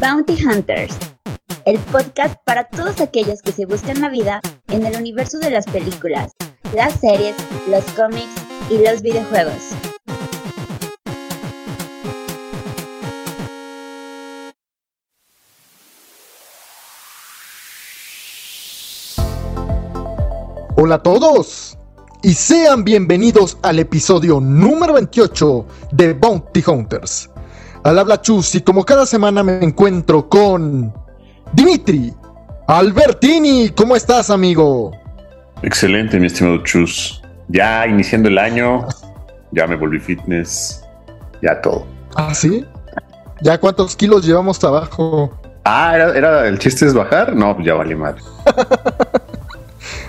[0.00, 0.96] Bounty Hunters,
[1.64, 5.66] el podcast para todos aquellos que se buscan la vida en el universo de las
[5.66, 6.30] películas,
[6.72, 7.34] las series,
[7.68, 8.30] los cómics
[8.70, 9.70] y los videojuegos.
[20.76, 21.76] Hola a todos
[22.22, 27.28] y sean bienvenidos al episodio número 28 de Bounty Hunters.
[27.84, 30.92] Al habla Chus y como cada semana me encuentro con
[31.52, 32.12] Dimitri
[32.66, 33.70] Albertini.
[33.70, 34.92] ¿Cómo estás, amigo?
[35.62, 37.22] Excelente, mi estimado Chus.
[37.48, 38.86] Ya iniciando el año,
[39.52, 40.84] ya me volví fitness,
[41.40, 41.86] ya todo.
[42.16, 42.64] ¿Ah, sí?
[43.40, 45.32] ¿Ya cuántos kilos llevamos abajo?
[45.64, 47.34] Ah, ¿era, era el chiste es bajar?
[47.34, 48.22] No, ya vale madre.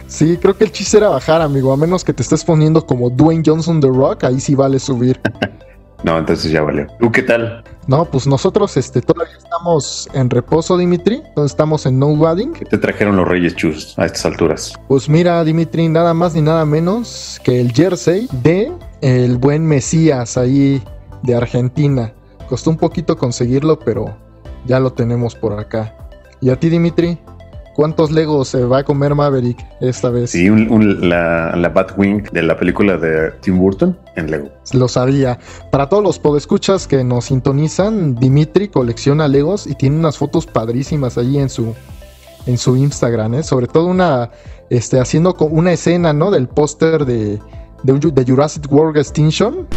[0.10, 1.72] Sí, creo que el chiste era bajar, amigo.
[1.72, 5.22] A menos que te estés poniendo como Dwayne Johnson The Rock, ahí sí vale subir.
[6.04, 6.88] no, entonces ya valió.
[7.00, 7.64] ¿Tú qué tal?
[7.88, 11.22] No, pues nosotros este, todavía estamos en reposo, Dimitri.
[11.26, 12.54] Entonces estamos en no wadding.
[12.54, 14.74] ¿Qué te trajeron los Reyes Chus a estas alturas?
[14.88, 20.38] Pues mira, Dimitri, nada más ni nada menos que el jersey de el buen Mesías
[20.38, 20.82] ahí
[21.24, 22.14] de Argentina.
[22.48, 24.16] Costó un poquito conseguirlo, pero
[24.66, 25.96] ya lo tenemos por acá.
[26.42, 27.18] ¿Y a ti, Dimitri?
[27.80, 30.32] ¿Cuántos Legos se va a comer Maverick esta vez?
[30.32, 34.50] Sí, un, un, la, la Batwing de la película de Tim Burton en Lego.
[34.74, 35.40] Lo sabía.
[35.72, 41.18] Para todos los podescuchas que nos sintonizan, Dimitri colecciona Legos y tiene unas fotos padrísimas
[41.18, 41.74] allí en su,
[42.48, 43.44] en su Instagram, ¿eh?
[43.44, 44.30] Sobre todo una,
[44.70, 46.32] este, haciendo una escena, ¿no?
[46.32, 47.40] Del póster de,
[47.84, 49.70] de, de Jurassic World Extinction.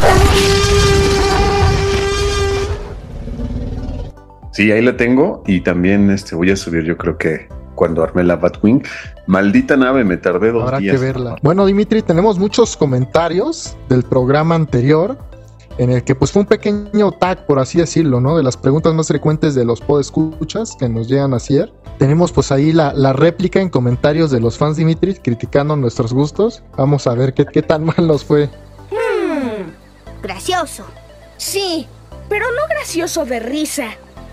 [4.50, 8.22] Sí, ahí la tengo y también este, voy a subir, yo creo que cuando armé
[8.22, 8.80] la Batwing.
[9.26, 10.94] Maldita nave, me tardé dos Habrá días.
[10.94, 11.34] que verla.
[11.42, 15.18] Bueno, Dimitri, tenemos muchos comentarios del programa anterior
[15.78, 18.36] en el que pues fue un pequeño tag, por así decirlo, ¿no?
[18.36, 21.72] De las preguntas más frecuentes de los podescuchas que nos llegan a hacer.
[21.98, 26.62] Tenemos pues ahí la, la, réplica en comentarios de los fans Dimitri criticando nuestros gustos.
[26.76, 28.46] Vamos a ver qué, qué tan mal nos fue.
[28.92, 30.84] Hmm, gracioso.
[31.36, 31.88] Sí,
[32.28, 33.88] pero no gracioso de risa.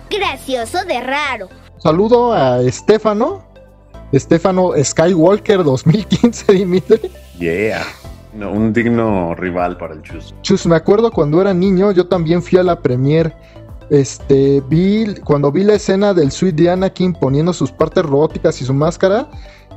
[0.08, 1.50] Gracioso de raro.
[1.80, 3.42] Saludo a Estefano.
[4.12, 7.00] Estefano Skywalker 2015, Dimitri.
[7.40, 7.84] Yeah.
[8.34, 10.36] No, un digno rival para el Chus.
[10.42, 13.34] Chus, me acuerdo cuando era niño, yo también fui a la premier.
[13.90, 18.66] Este, vi, cuando vi la escena del suite de Anakin poniendo sus partes robóticas y
[18.66, 19.30] su máscara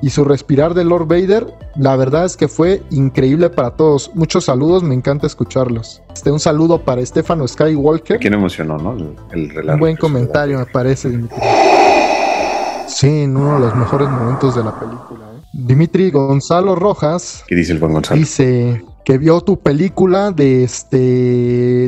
[0.02, 1.46] y su respirar de Lord Vader,
[1.76, 4.10] la verdad es que fue increíble para todos.
[4.14, 6.02] Muchos saludos, me encanta escucharlos.
[6.12, 8.18] Este, un saludo para Estefano Skywalker.
[8.18, 8.92] ¿Quién emocionó, no?
[8.92, 9.74] El, el relato.
[9.74, 11.38] Un buen comentario, me parece, Dimitri.
[12.92, 15.24] Sí, en uno de los mejores momentos de la película.
[15.34, 15.42] ¿eh?
[15.52, 17.44] Dimitri Gonzalo Rojas.
[17.46, 18.18] ¿Qué dice el buen Gonzalo?
[18.18, 20.96] Dice que vio tu película de este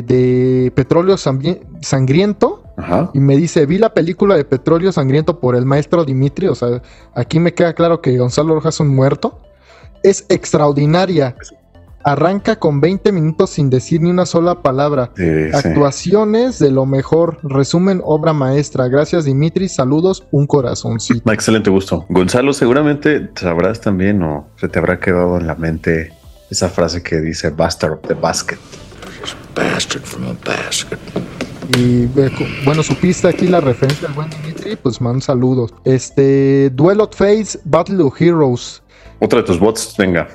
[0.01, 2.63] de Petróleo Sangriento.
[2.77, 3.09] Ajá.
[3.13, 6.47] Y me dice, vi la película de Petróleo Sangriento por el maestro Dimitri.
[6.47, 6.81] O sea,
[7.13, 9.39] aquí me queda claro que Gonzalo Rojas es un muerto.
[10.03, 11.35] Es extraordinaria.
[12.05, 15.11] Arranca con 20 minutos sin decir ni una sola palabra.
[15.17, 16.65] Sí, Actuaciones sí.
[16.65, 17.39] de lo mejor.
[17.41, 18.87] Resumen, obra maestra.
[18.87, 19.67] Gracias, Dimitri.
[19.67, 21.31] Saludos, un corazoncito.
[21.33, 22.05] Excelente gusto.
[22.09, 26.13] Gonzalo, seguramente sabrás también o se te habrá quedado en la mente
[26.51, 28.59] esa frase que dice Bastard of the Basket.
[29.55, 30.99] Bastard from a basket.
[31.75, 32.05] Y
[32.65, 35.73] bueno, supiste aquí la referencia al buen Dimitri, pues man, saludos.
[35.83, 38.83] Este, Duel of Fates, Battle of Heroes.
[39.19, 40.27] Otra de tus bots, venga.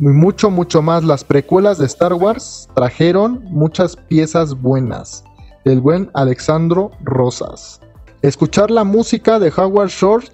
[0.00, 1.04] Mucho, mucho más.
[1.04, 5.24] Las precuelas de Star Wars trajeron muchas piezas buenas.
[5.66, 7.80] El buen Alexandro Rosas.
[8.22, 10.26] Escuchar la música de Howard Shore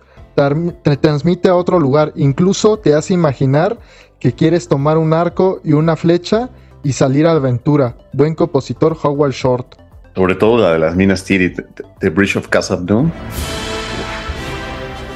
[0.84, 2.12] te transmite a otro lugar.
[2.14, 3.76] Incluso te hace imaginar
[4.20, 6.48] que quieres tomar un arco y una flecha
[6.84, 7.96] y salir a la aventura.
[8.12, 9.74] Buen compositor Howard Short.
[10.14, 11.60] Sobre todo la de las minas Tirith,
[11.98, 13.10] The Bridge of Casa Doom.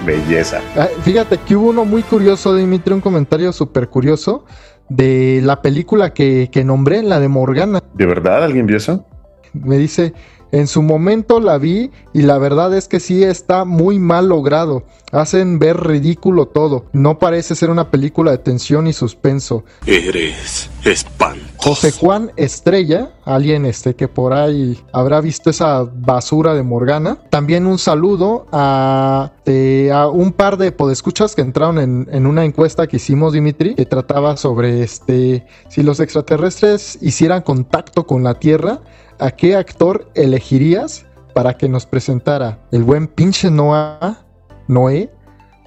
[0.05, 0.61] Belleza.
[0.77, 4.45] Ah, fíjate que hubo uno muy curioso, Dimitri, un comentario súper curioso
[4.89, 7.83] de la película que, que nombré, la de Morgana.
[7.95, 9.05] ¿De verdad alguien vio eso?
[9.53, 10.15] Me dice,
[10.53, 14.85] en su momento la vi y la verdad es que sí está muy mal logrado.
[15.13, 16.87] Hacen ver ridículo todo.
[16.93, 19.65] No parece ser una película de tensión y suspenso.
[19.87, 21.51] Eres espantoso.
[21.63, 27.19] José Juan Estrella, alguien este que por ahí habrá visto esa basura de Morgana.
[27.29, 32.45] También un saludo a, eh, a un par de podescuchas que entraron en, en, una
[32.45, 38.35] encuesta que hicimos, Dimitri, que trataba sobre este si los extraterrestres hicieran contacto con la
[38.35, 38.81] Tierra,
[39.21, 42.59] ¿a qué actor elegirías para que nos presentara?
[42.73, 44.25] El buen pinche Noah,
[44.67, 45.11] Noé,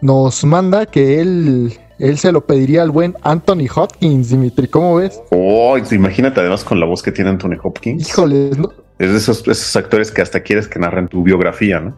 [0.02, 5.22] nos manda que él, él se lo pediría al buen Anthony Hopkins, Dimitri, ¿cómo ves?
[5.32, 8.10] Oh, imagínate además con la voz que tiene Anthony Hopkins.
[8.10, 8.70] Híjole, no,
[9.00, 11.96] Es de esos, esos actores que hasta quieres que narren tu biografía, ¿no?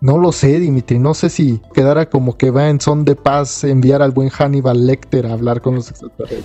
[0.00, 1.00] No lo sé, Dimitri.
[1.00, 4.86] No sé si quedara como que va en son de paz enviar al buen Hannibal
[4.86, 6.44] Lecter a hablar con los extraterrestres.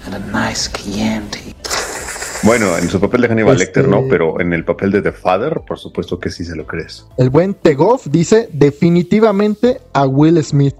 [2.44, 5.14] Bueno, en su papel de Hannibal Este- Lecter no, pero en el papel de The
[5.14, 7.06] Father, por supuesto que sí se lo crees.
[7.18, 10.76] El buen Tegoff dice definitivamente a Will Smith.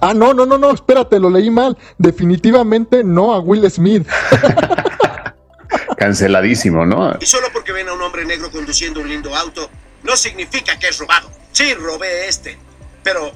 [0.00, 1.78] Ah, no, no, no, no, espérate, lo leí mal.
[1.98, 4.06] Definitivamente no a Will Smith.
[5.96, 7.16] Canceladísimo, ¿no?
[7.20, 9.70] Y solo porque ven a un hombre negro conduciendo un lindo auto,
[10.02, 11.30] no significa que es robado.
[11.52, 12.58] Sí, robé este,
[13.02, 13.30] pero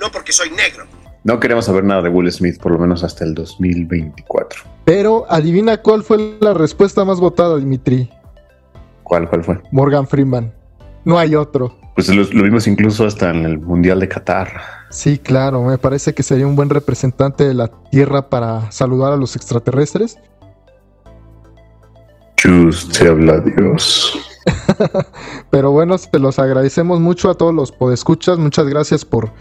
[0.00, 0.86] no porque soy negro.
[1.24, 4.62] No queremos saber nada de Will Smith, por lo menos hasta el 2024.
[4.84, 8.10] Pero adivina cuál fue la respuesta más votada, Dimitri.
[9.02, 9.60] ¿Cuál, cuál fue?
[9.72, 10.52] Morgan Freeman.
[11.04, 11.78] No hay otro.
[11.94, 14.48] Pues lo, lo vimos incluso hasta en el Mundial de Qatar.
[14.90, 19.16] Sí, claro, me parece que sería un buen representante de la Tierra para saludar a
[19.16, 20.18] los extraterrestres.
[22.36, 24.18] Chus, te habla Dios.
[25.50, 28.38] Pero bueno, te los agradecemos mucho a todos los podescuchas.
[28.38, 29.32] Muchas gracias por,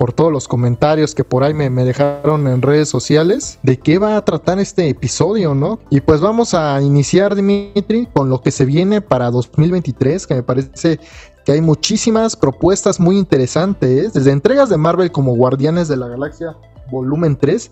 [0.00, 3.58] por todos los comentarios que por ahí me, dejaron en redes sociales.
[3.62, 5.78] ¿De qué va a tratar este episodio, no?
[5.90, 10.42] Y pues vamos a iniciar, Dimitri, con lo que se viene para 2023, que me
[10.42, 10.98] parece
[11.44, 16.56] que hay muchísimas propuestas muy interesantes, desde entregas de Marvel como Guardianes de la Galaxia
[16.90, 17.70] Volumen 3,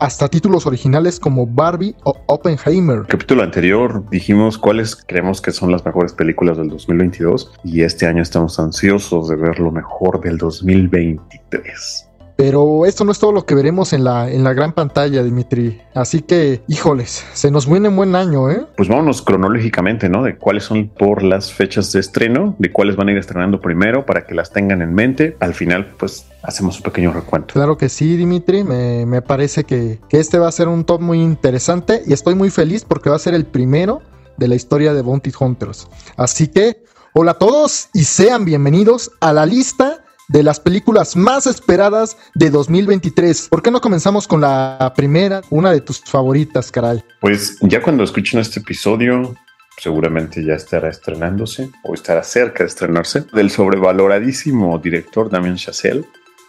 [0.00, 3.02] hasta títulos originales como Barbie o Oppenheimer.
[3.06, 8.22] Capítulo anterior dijimos cuáles creemos que son las mejores películas del 2022 y este año
[8.22, 12.09] estamos ansiosos de ver lo mejor del 2023.
[12.40, 15.78] Pero esto no es todo lo que veremos en la, en la gran pantalla, Dimitri.
[15.92, 18.64] Así que, híjoles, se nos viene un buen año, ¿eh?
[18.78, 20.22] Pues vámonos cronológicamente, ¿no?
[20.22, 24.06] De cuáles son por las fechas de estreno, de cuáles van a ir estrenando primero
[24.06, 25.36] para que las tengan en mente.
[25.38, 27.52] Al final, pues hacemos un pequeño recuento.
[27.52, 28.64] Claro que sí, Dimitri.
[28.64, 32.36] Me, me parece que, que este va a ser un top muy interesante y estoy
[32.36, 34.00] muy feliz porque va a ser el primero
[34.38, 35.88] de la historia de Bounty Hunters.
[36.16, 39.99] Así que, hola a todos y sean bienvenidos a la lista
[40.30, 43.48] de las películas más esperadas de 2023.
[43.48, 47.02] ¿Por qué no comenzamos con la primera, una de tus favoritas, caray?
[47.20, 49.34] Pues ya cuando escuchen este episodio,
[49.76, 56.04] seguramente ya estará estrenándose o estará cerca de estrenarse del sobrevaloradísimo director Damien Chazelle,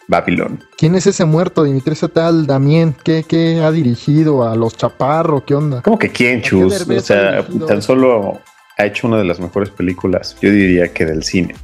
[0.07, 0.63] Babylon.
[0.77, 1.93] ¿Quién es ese muerto, Dimitri?
[1.93, 4.47] Ese tal Damien, ¿qué, qué ha dirigido?
[4.47, 5.43] ¿A los chaparros?
[5.43, 5.81] ¿Qué onda?
[5.81, 6.87] ¿Cómo que quién, Chus?
[6.87, 8.41] O sea, tan solo
[8.77, 11.55] ha hecho una de las mejores películas, yo diría que del cine,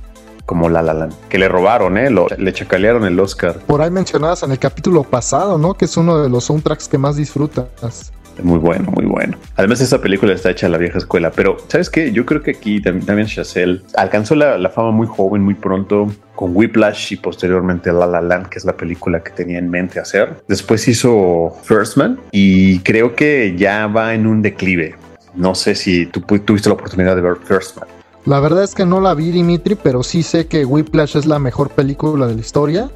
[0.47, 2.09] como La La Land, que le robaron, ¿eh?
[2.09, 3.59] Lo- le chacalearon el Oscar.
[3.67, 5.75] Por ahí mencionadas en el capítulo pasado, ¿no?
[5.75, 8.11] Que es uno de los soundtracks que más disfrutas.
[8.43, 9.35] Muy bueno, muy bueno.
[9.55, 12.11] Además, esta película está hecha a la vieja escuela, pero ¿sabes qué?
[12.11, 16.55] Yo creo que aquí Damien Chazelle alcanzó la, la fama muy joven, muy pronto, con
[16.55, 20.43] Whiplash y posteriormente La La Land, que es la película que tenía en mente hacer.
[20.47, 24.95] Después hizo First Man y creo que ya va en un declive.
[25.33, 27.87] No sé si tú tuviste la oportunidad de ver First Man.
[28.27, 31.39] La verdad es que no la vi, Dimitri, pero sí sé que Whiplash es la
[31.39, 32.91] mejor película de la historia.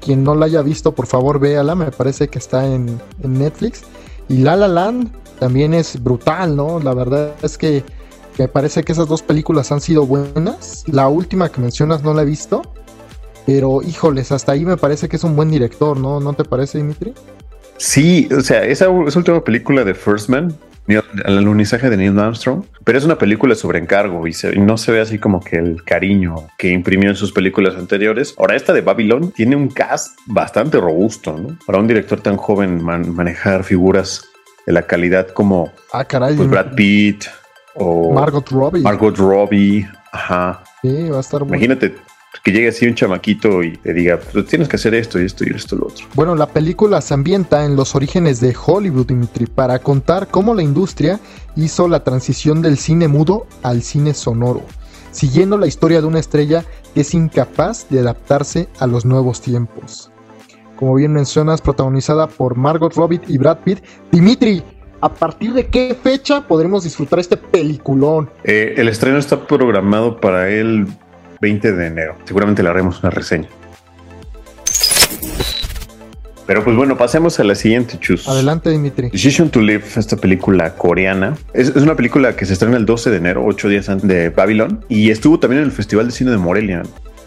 [0.00, 1.74] Quien no la haya visto, por favor, véala.
[1.74, 3.82] Me parece que está en, Netflix.
[4.30, 6.80] Y La La Land también es brutal, ¿no?
[6.80, 7.84] La verdad es que
[8.38, 10.84] me parece que esas dos películas han sido buenas.
[10.86, 12.62] La última que mencionas no la he visto.
[13.44, 16.20] Pero, híjoles, hasta ahí me parece que es un buen director, ¿no?
[16.20, 17.12] ¿No te parece, Dimitri?
[17.76, 20.56] Sí, o sea, esa, esa última película de First Man,
[20.90, 24.76] El alunizaje de Neil Armstrong, pero es una película sobre encargo y, se- y no
[24.76, 28.34] se ve así como que el cariño que imprimió en sus películas anteriores.
[28.38, 31.56] Ahora, esta de Babylon tiene un cast bastante robusto, ¿no?
[31.66, 34.24] Para un director tan joven man- manejar figuras
[34.66, 36.36] de la calidad como Ah, caray.
[36.36, 37.24] pues, Brad Pitt
[37.74, 38.82] o Margot Robbie.
[38.82, 39.88] Margot Robbie.
[40.12, 40.62] Ajá.
[40.82, 41.54] Sí, va a estar bueno.
[41.56, 41.94] Imagínate
[42.42, 45.44] que llegue así un chamaquito y te diga, pues tienes que hacer esto y esto
[45.44, 46.06] y esto y lo otro.
[46.14, 50.62] Bueno, la película se ambienta en los orígenes de Hollywood, Dimitri, para contar cómo la
[50.62, 51.20] industria
[51.56, 54.62] hizo la transición del cine mudo al cine sonoro,
[55.10, 60.10] siguiendo la historia de una estrella que es incapaz de adaptarse a los nuevos tiempos.
[60.76, 63.80] Como bien mencionas, protagonizada por Margot Robbie y Brad Pitt.
[64.10, 64.62] Dimitri,
[65.02, 68.30] ¿a partir de qué fecha podremos disfrutar este peliculón?
[68.44, 70.86] Eh, el estreno está programado para el
[71.40, 72.16] 20 de enero.
[72.24, 73.48] Seguramente le haremos una reseña.
[76.46, 78.26] Pero pues bueno, pasemos a la siguiente, Chus.
[78.26, 79.10] Adelante, Dimitri.
[79.10, 83.10] Decision to Live, esta película coreana, es, es una película que se estrena el 12
[83.10, 86.32] de enero, ocho días antes de Babylon, y estuvo también en el Festival de Cine
[86.32, 86.82] de Morelia.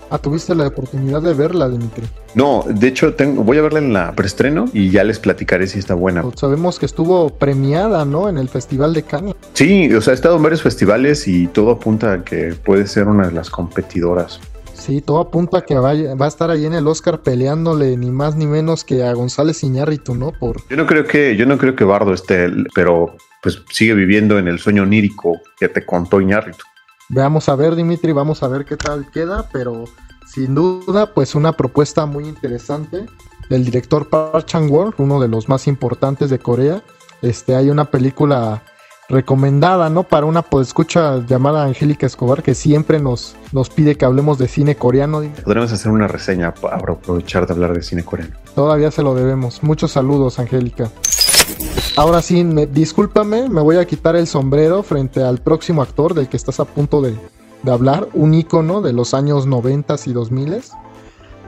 [0.10, 2.04] Ah, tuviste la oportunidad de verla, Dimitri.
[2.36, 5.80] No, de hecho, tengo, voy a verla en la preestreno y ya les platicaré si
[5.80, 6.22] está buena.
[6.22, 8.30] Pues sabemos que estuvo premiada, ¿no?
[8.30, 9.36] En el Festival de Cannes.
[9.54, 13.08] Sí, o sea, he estado en varios festivales y todo apunta a que puede ser
[13.08, 14.40] una de las competidoras.
[14.76, 18.12] Sí, todo apunta a que vaya- va a estar ahí en el Oscar peleándole ni
[18.12, 20.32] más ni menos que a González Iñárritu, ¿no?
[20.32, 24.38] Por Yo no creo que, yo no creo que Bardo esté, pero pues sigue viviendo
[24.40, 26.64] en el sueño onírico que te contó Iñárritu.
[27.14, 29.84] Veamos a ver, Dimitri, vamos a ver qué tal queda, pero
[30.26, 33.06] sin duda, pues una propuesta muy interesante
[33.52, 36.82] del director Park Chang-wook, uno de los más importantes de Corea.
[37.22, 38.64] Este, hay una película
[39.10, 40.02] recomendada, ¿no?
[40.02, 44.76] Para una escucha llamada Angélica Escobar, que siempre nos, nos pide que hablemos de cine
[44.76, 45.22] coreano.
[45.44, 48.36] Podremos hacer una reseña para aprovechar de hablar de cine coreano.
[48.56, 49.62] Todavía se lo debemos.
[49.62, 50.90] Muchos saludos, Angélica.
[51.96, 56.28] Ahora sí, me, discúlpame, me voy a quitar el sombrero frente al próximo actor del
[56.28, 57.16] que estás a punto de,
[57.62, 60.62] de hablar, un ícono de los años 90 y 2000.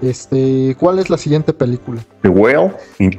[0.03, 2.01] Este, ¿cuál es la siguiente película?
[2.21, 2.73] The Whale,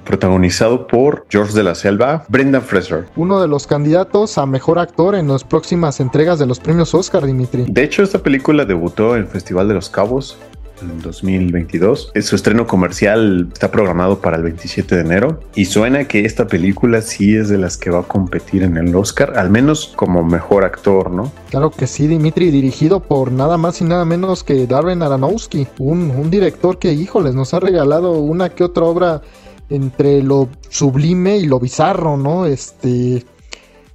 [0.04, 3.06] protagonizado por George de la Selva, Brendan Fraser.
[3.16, 7.26] Uno de los candidatos a mejor actor en las próximas entregas de los premios Oscar,
[7.26, 7.64] Dimitri.
[7.68, 10.38] De hecho, esta película debutó en el Festival de los Cabos
[10.83, 12.12] 2022.
[12.21, 17.00] Su estreno comercial está programado para el 27 de enero y suena que esta película
[17.02, 20.64] sí es de las que va a competir en el Oscar, al menos como mejor
[20.64, 21.33] actor, ¿no?
[21.50, 26.30] Claro que sí, Dimitri, dirigido por nada más y nada menos que Darren Aronofsky, un,
[26.30, 29.23] director que, híjoles, nos ha regalado una que otra obra
[29.68, 32.47] entre lo sublime y lo bizarro, ¿no?
[32.47, 33.25] Este,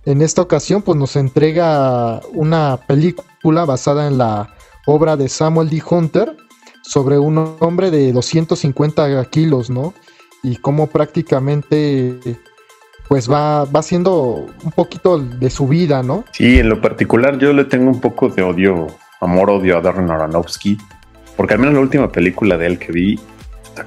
[0.06, 4.54] en esta ocasión, pues nos entrega una película basada en la
[4.86, 5.82] obra de Samuel D.
[5.88, 6.36] Hunter,
[6.92, 9.94] sobre un hombre de 250 kilos, ¿no?
[10.44, 12.20] Y cómo prácticamente
[13.08, 16.26] pues va, va siendo un poquito de su vida, ¿no?
[16.34, 18.88] Sí, en lo particular yo le tengo un poco de odio,
[19.22, 20.78] amor-odio a Darren Aronofsky,
[21.38, 23.18] porque al menos la última película de él que vi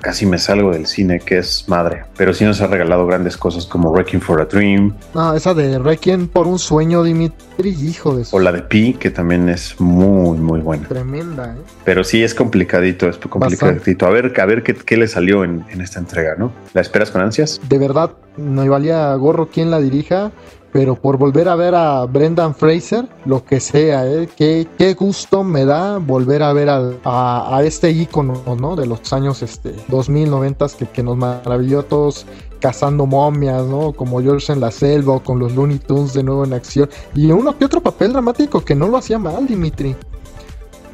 [0.00, 2.04] casi me salgo del cine, que es madre.
[2.16, 4.94] Pero sí nos ha regalado grandes cosas como Wrecking for a Dream.
[5.14, 8.36] Ah, esa de Requiem por un sueño, Dimitri, hijo de eso.
[8.36, 10.88] O la de Pi, que también es muy, muy buena.
[10.88, 11.62] Tremenda, ¿eh?
[11.84, 14.06] Pero sí es complicadito, es complicadito.
[14.06, 16.52] A ver, a ver qué, qué le salió en, en, esta entrega, ¿no?
[16.72, 17.60] ¿La esperas con ansias?
[17.68, 20.32] De verdad, no valía gorro quien la dirija
[20.74, 24.28] pero por volver a ver a Brendan Fraser, lo que sea, ¿eh?
[24.36, 28.74] qué, qué gusto me da volver a ver a, a, este ícono ¿no?
[28.74, 32.26] de los años este, 2000, 90 que, que nos maravilló a todos
[32.58, 33.92] cazando momias, ¿no?
[33.92, 36.90] Como George en la selva o con los Looney Tunes de nuevo en acción.
[37.14, 39.94] Y uno que otro papel dramático que no lo hacía mal, Dimitri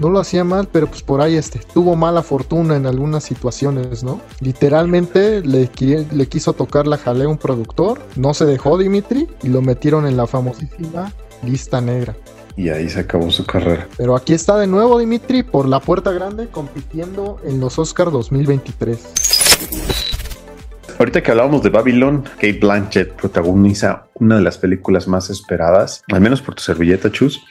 [0.01, 4.03] no lo hacía mal, pero pues por ahí este, tuvo mala fortuna en algunas situaciones,
[4.03, 4.21] ¿no?
[4.41, 5.71] Literalmente le,
[6.11, 10.07] le quiso tocar la jalea a un productor, no se dejó Dimitri y lo metieron
[10.07, 11.13] en la famosísima
[11.45, 12.17] lista negra.
[12.57, 13.87] Y ahí se acabó su carrera.
[13.97, 18.99] Pero aquí está de nuevo Dimitri por la puerta grande compitiendo en los Oscars 2023.
[20.99, 26.21] Ahorita que hablábamos de Babylon, Kate Blanchett protagoniza una de las películas más esperadas, al
[26.21, 27.43] menos por tu servilleta, Chus,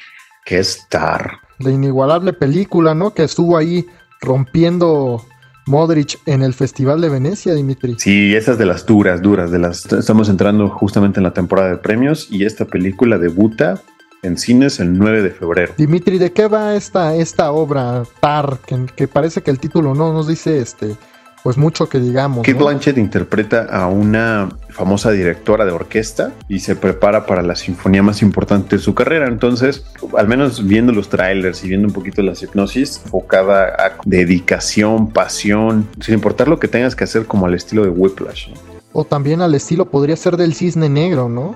[0.46, 3.14] que es Tar la inigualable película, ¿no?
[3.14, 3.86] Que estuvo ahí
[4.22, 5.24] rompiendo
[5.66, 7.96] Modric en el Festival de Venecia, Dimitri.
[8.00, 11.78] Sí, esas de las duras, duras, de las estamos entrando justamente en la temporada de
[11.78, 13.82] premios y esta película debuta
[14.24, 15.74] en cines el 9 de febrero.
[15.78, 18.60] Dimitri, ¿de qué va esta, esta obra Tar?
[18.66, 20.98] Que, que parece que el título no nos dice este
[21.44, 22.46] pues mucho que digamos.
[22.46, 28.04] Kate Blanchett interpreta a una famosa directora de orquesta y se prepara para la sinfonía
[28.04, 29.28] más importante de su carrera.
[29.28, 29.86] Entonces,
[30.18, 35.88] al menos viendo los trailers y viendo un poquito las hipnosis, enfocada a dedicación, pasión,
[36.00, 38.50] sin importar lo que tengas que hacer como al estilo de Whiplash.
[38.92, 41.56] O también al estilo podría ser del cisne negro, ¿no?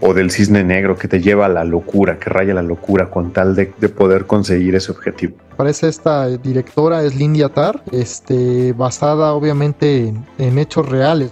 [0.00, 3.32] O del cisne negro que te lleva a la locura, que raya la locura con
[3.32, 5.34] tal de, poder conseguir ese objetivo.
[5.56, 11.30] Parece esta directora es Lindy Atar, este, basada obviamente en, hechos reales.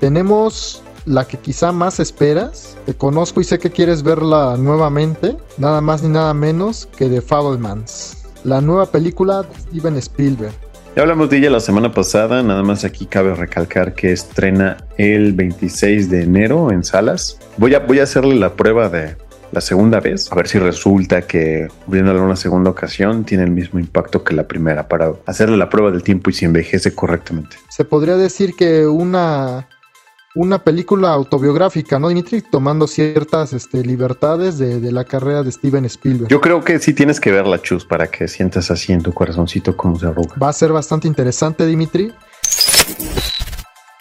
[0.00, 2.76] Tenemos la que quizá más esperas.
[2.84, 5.36] Te conozco y sé que quieres verla nuevamente.
[5.58, 8.24] Nada más ni nada menos que The Fablemans.
[8.44, 10.65] La nueva película de Steven Spielberg.
[10.96, 15.34] Ya hablamos de ella la semana pasada, nada más aquí cabe recalcar que estrena el
[15.34, 17.38] 26 de enero en salas.
[17.58, 19.14] Voy a, voy a hacerle la prueba de
[19.52, 23.78] la segunda vez, a ver si resulta que viéndola una segunda ocasión tiene el mismo
[23.78, 27.58] impacto que la primera, para hacerle la prueba del tiempo y si envejece correctamente.
[27.68, 29.68] Se podría decir que una
[30.36, 32.42] una película autobiográfica, ¿no, Dimitri?
[32.42, 36.28] Tomando ciertas este, libertades de, la carrera de Steven Spielberg.
[36.28, 39.76] Yo creo que sí tienes que verla, Chus, para que sientas así en tu corazoncito
[39.76, 40.36] cómo se arruga.
[40.40, 42.12] Va a ser bastante interesante, Dimitri.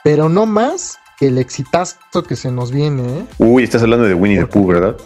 [0.04, 3.26] Pero no más que el exitazo que se nos viene, ¿eh?
[3.38, 4.98] Uy, estás hablando de Winnie the Pooh, ¿verdad?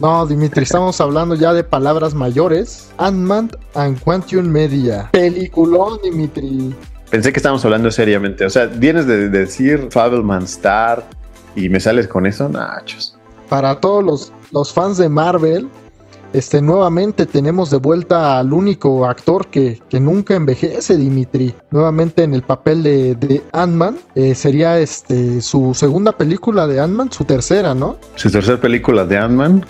[0.00, 2.90] No, Dimitri, estamos hablando ya de palabras mayores.
[2.98, 5.08] Ant-Man and Quantum Media.
[5.12, 6.74] Peliculón, Dimitri.
[7.14, 8.44] Pensé que estábamos hablando seriamente.
[8.44, 11.08] O sea, vienes de, decir Fableman Star
[11.54, 13.16] y me sales con eso, nachos.
[13.48, 15.68] Para todos los, los fans de Marvel,
[16.32, 21.54] este, nuevamente tenemos de vuelta al único actor que, que nunca envejece, Dimitri.
[21.70, 23.96] Nuevamente en el papel de, de Ant-Man.
[24.16, 27.96] Eh, sería este, su segunda película de Ant-Man, su tercera, ¿no?
[28.16, 29.64] Su tercera película de Ant-Man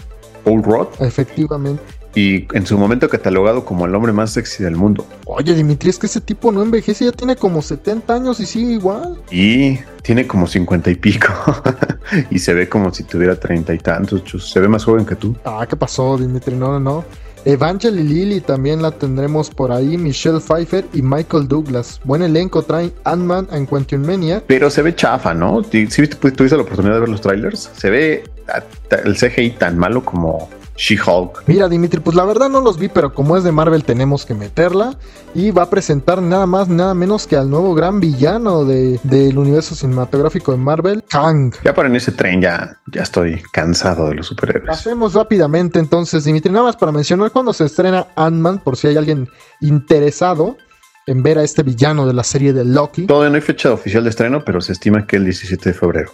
[0.45, 1.83] Paul Rudd Efectivamente.
[2.15, 5.07] Y en su momento catalogado como el hombre más sexy del mundo.
[5.27, 8.73] Oye, Dimitri, es que ese tipo no envejece, ya tiene como 70 años y sigue
[8.73, 9.21] igual.
[9.31, 11.33] Y tiene como 50 y pico.
[12.31, 14.25] y se ve como si tuviera treinta y tantos.
[14.25, 14.51] chus.
[14.51, 15.37] Se ve más joven que tú.
[15.45, 16.55] Ah, ¿qué pasó, Dimitri?
[16.55, 17.05] No, no, no.
[17.47, 22.01] Evangeli Lily también la tendremos por ahí, Michelle Pfeiffer y Michael Douglas.
[22.05, 24.43] Buen elenco traen Ant-Man and Quantumania.
[24.47, 25.63] Pero se ve chafa, ¿no?
[25.63, 27.71] ¿Sí viste, tuviste la oportunidad de ver los trailers?
[27.77, 28.25] Se ve
[29.05, 31.45] el CGI tan malo como She-Hulk.
[31.47, 34.35] Mira, Dimitri, pues la verdad no los vi, pero como es de Marvel tenemos que
[34.35, 34.97] meterla.
[35.35, 39.39] Y va a presentar nada más, nada menos que al nuevo gran villano de- del
[39.39, 41.55] universo cinematográfico de Marvel, Kang.
[41.65, 44.67] Ya para en ese tren ya, ya estoy cansado de los superhéroes.
[44.69, 48.97] Pasemos rápidamente entonces, Dimitri, nada más para mencionar cuando se estrena Ant-Man, por si hay
[48.97, 49.29] alguien
[49.61, 50.57] interesado
[51.07, 53.07] en ver a este villano de la serie de Loki.
[53.07, 56.11] Todavía no hay fecha oficial de estreno, pero se estima que el 17 de febrero.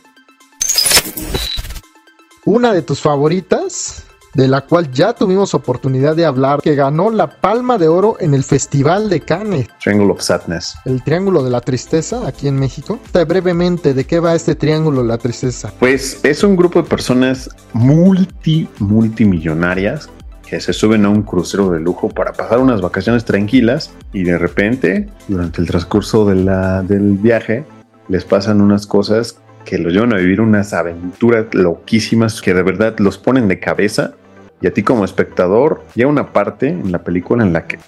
[2.45, 7.29] Una de tus favoritas, de la cual ya tuvimos oportunidad de hablar, que ganó la
[7.29, 10.75] Palma de Oro en el Festival de Cannes, Triangle of Sadness.
[10.85, 12.99] el Triángulo de la Tristeza, aquí en México.
[13.27, 15.73] Brevemente, ¿de qué va este Triángulo de la Tristeza?
[15.79, 20.09] Pues es un grupo de personas multi, multimillonarias
[20.49, 24.37] que se suben a un crucero de lujo para pasar unas vacaciones tranquilas y de
[24.37, 27.65] repente, durante el transcurso de la- del viaje,
[28.09, 32.97] les pasan unas cosas que los llevan a vivir unas aventuras loquísimas que de verdad
[32.99, 34.15] los ponen de cabeza
[34.61, 37.79] y a ti como espectador llega una parte en la película en la que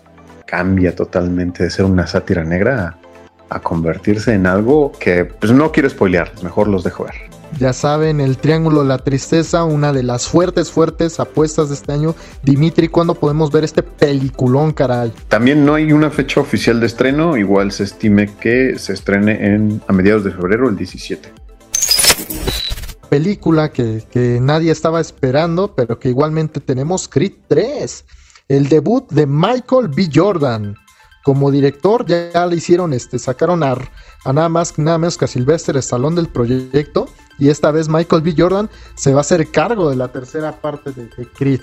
[0.47, 2.99] cambia totalmente de ser una sátira negra
[3.51, 7.33] a, a convertirse en algo que pues no quiero spoilearles, mejor los dejo ver.
[7.59, 12.15] Ya saben, el Triángulo la Tristeza, una de las fuertes, fuertes apuestas de este año.
[12.43, 15.13] Dimitri, ¿cuándo podemos ver este peliculón, caray?
[15.29, 19.83] También no hay una fecha oficial de estreno, igual se estime que se estrene en,
[19.87, 21.31] a mediados de febrero, el 17.
[23.13, 28.07] Película que, que nadie estaba esperando, pero que igualmente tenemos Creed 3,
[28.49, 30.09] el debut de Michael B.
[30.11, 30.79] Jordan.
[31.23, 33.77] Como director ya, le hicieron, este, sacaron a,
[34.25, 35.29] a nada más nada menos que a
[36.15, 37.07] del proyecto
[37.39, 38.35] y esta vez Michael B.
[38.35, 41.61] Jordan se va a hacer cargo de la tercera parte de, de Creed.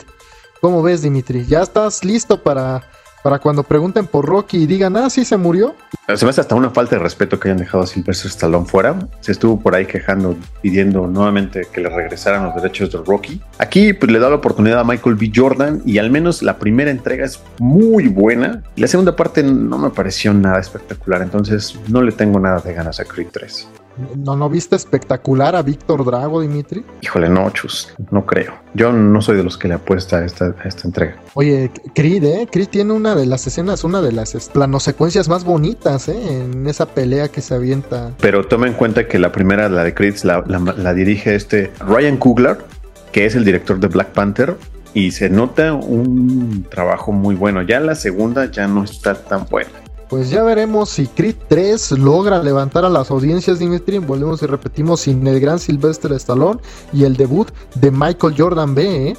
[0.61, 1.47] ¿Cómo ves, Dimitri?
[1.47, 2.87] ¿Ya estás listo para,
[3.23, 5.75] para cuando pregunten por Rocky y digan, ah, sí se murió?
[6.15, 8.95] Se me hace hasta una falta de respeto que hayan dejado a Sylvester Stallone fuera.
[9.19, 13.41] Se estuvo por ahí quejando, pidiendo nuevamente que le regresaran los derechos de Rocky.
[13.59, 15.31] Aquí pues, le da la oportunidad a Michael B.
[15.33, 18.63] Jordan y al menos la primera entrega es muy buena.
[18.75, 22.99] La segunda parte no me pareció nada espectacular, entonces no le tengo nada de ganas
[22.99, 23.67] a Creed 3.
[24.17, 26.83] ¿No, ¿No viste espectacular a Víctor Drago, Dimitri?
[27.01, 28.53] Híjole, no, chus, no creo.
[28.73, 31.15] Yo no soy de los que le apuesta a esta, a esta entrega.
[31.33, 32.47] Oye, Creed, ¿eh?
[32.51, 36.17] Creed tiene una de las escenas, una de las es- planosecuencias más bonitas, ¿eh?
[36.43, 38.11] En esa pelea que se avienta.
[38.21, 41.71] Pero toma en cuenta que la primera, la de Creed, la, la- la dirige este
[41.79, 42.57] Ryan Coogler,
[43.11, 44.55] que es el director de Black Panther,
[44.93, 47.61] y se nota un trabajo muy bueno.
[47.61, 49.69] Ya la segunda ya no está tan buena.
[50.09, 53.99] Pues ya veremos si Creed 3 logra levantar a las audiencias, Dimitri.
[53.99, 56.59] Volvemos y repetimos sin el gran Sylvester Stallone
[56.91, 59.17] y el debut de Michael Jordan B, ¿eh?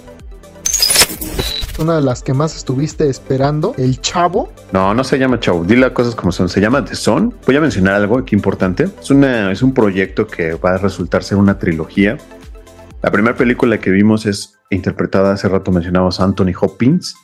[1.79, 4.50] Una de las que más estuviste esperando, El Chavo.
[4.72, 5.64] No, no se llama Chau.
[5.64, 6.48] Dile las cosas como son.
[6.48, 7.33] Se llama The Son.
[7.46, 8.88] Voy a mencionar algo aquí importante.
[9.00, 12.18] Es, una, es un proyecto que va a resultar ser una trilogía.
[13.00, 17.14] La primera película que vimos es interpretada, hace rato mencionamos Anthony Hopkins,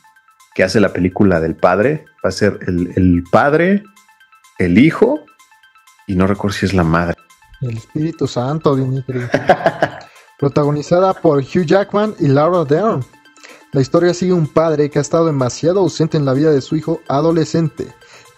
[0.57, 2.05] que hace la película del padre.
[2.25, 3.83] Va a ser el, el padre,
[4.57, 5.19] el hijo,
[6.07, 7.15] y no recuerdo si es la madre.
[7.61, 9.19] El Espíritu Santo, Dimitri.
[10.39, 13.05] Protagonizada por Hugh Jackman y Laura Dern.
[13.71, 16.75] La historia sigue un padre que ha estado demasiado ausente en la vida de su
[16.75, 17.85] hijo adolescente,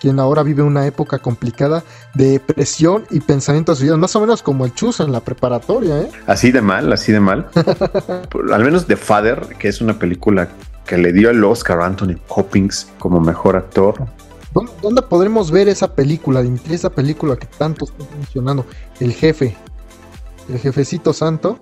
[0.01, 4.65] quien ahora vive una época complicada de depresión y pensamientos suicidas, más o menos como
[4.65, 6.11] el Chus en la preparatoria, ¿eh?
[6.27, 7.47] Así de mal, así de mal.
[8.51, 10.49] Al menos The Father, que es una película
[10.89, 13.93] que le dio el Oscar a Anthony Hopkins como mejor actor.
[14.55, 16.73] ¿Dónde, dónde podremos ver esa película, Dimitri?
[16.73, 18.65] Esa película que tanto está mencionando.
[18.99, 19.55] El jefe.
[20.51, 21.59] El jefecito santo.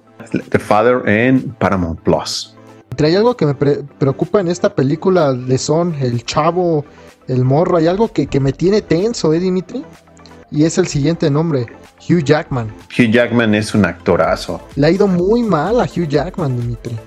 [0.49, 2.55] The Father en Paramount Plus.
[2.97, 6.85] Hay algo que me pre- preocupa en esta película de Son, el chavo,
[7.27, 7.75] el morro.
[7.75, 9.83] Hay algo que, que me tiene tenso, ¿eh, Dimitri?
[10.51, 11.67] Y es el siguiente nombre,
[12.09, 12.67] Hugh Jackman.
[12.97, 14.61] Hugh Jackman es un actorazo.
[14.77, 16.97] Le ha ido muy mal a Hugh Jackman, Dimitri.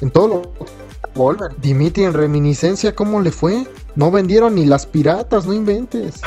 [0.00, 0.42] En todo lo
[1.14, 1.56] Wolverine.
[1.60, 3.66] Dimitri, en reminiscencia, ¿cómo le fue?
[3.94, 6.20] No vendieron ni las piratas, no inventes.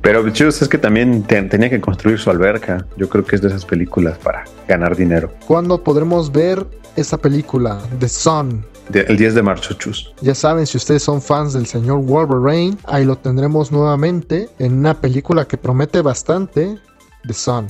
[0.00, 2.86] Pero chus, es que también te- tenía que construir su alberca.
[2.96, 5.30] Yo creo que es de esas películas para ganar dinero.
[5.46, 8.64] ¿Cuándo podremos ver esa película, The Sun?
[8.88, 10.12] De- el 10 de marzo, chus.
[10.20, 14.94] Ya saben, si ustedes son fans del señor Wolverine, ahí lo tendremos nuevamente en una
[15.00, 16.78] película que promete bastante,
[17.26, 17.66] The Sun.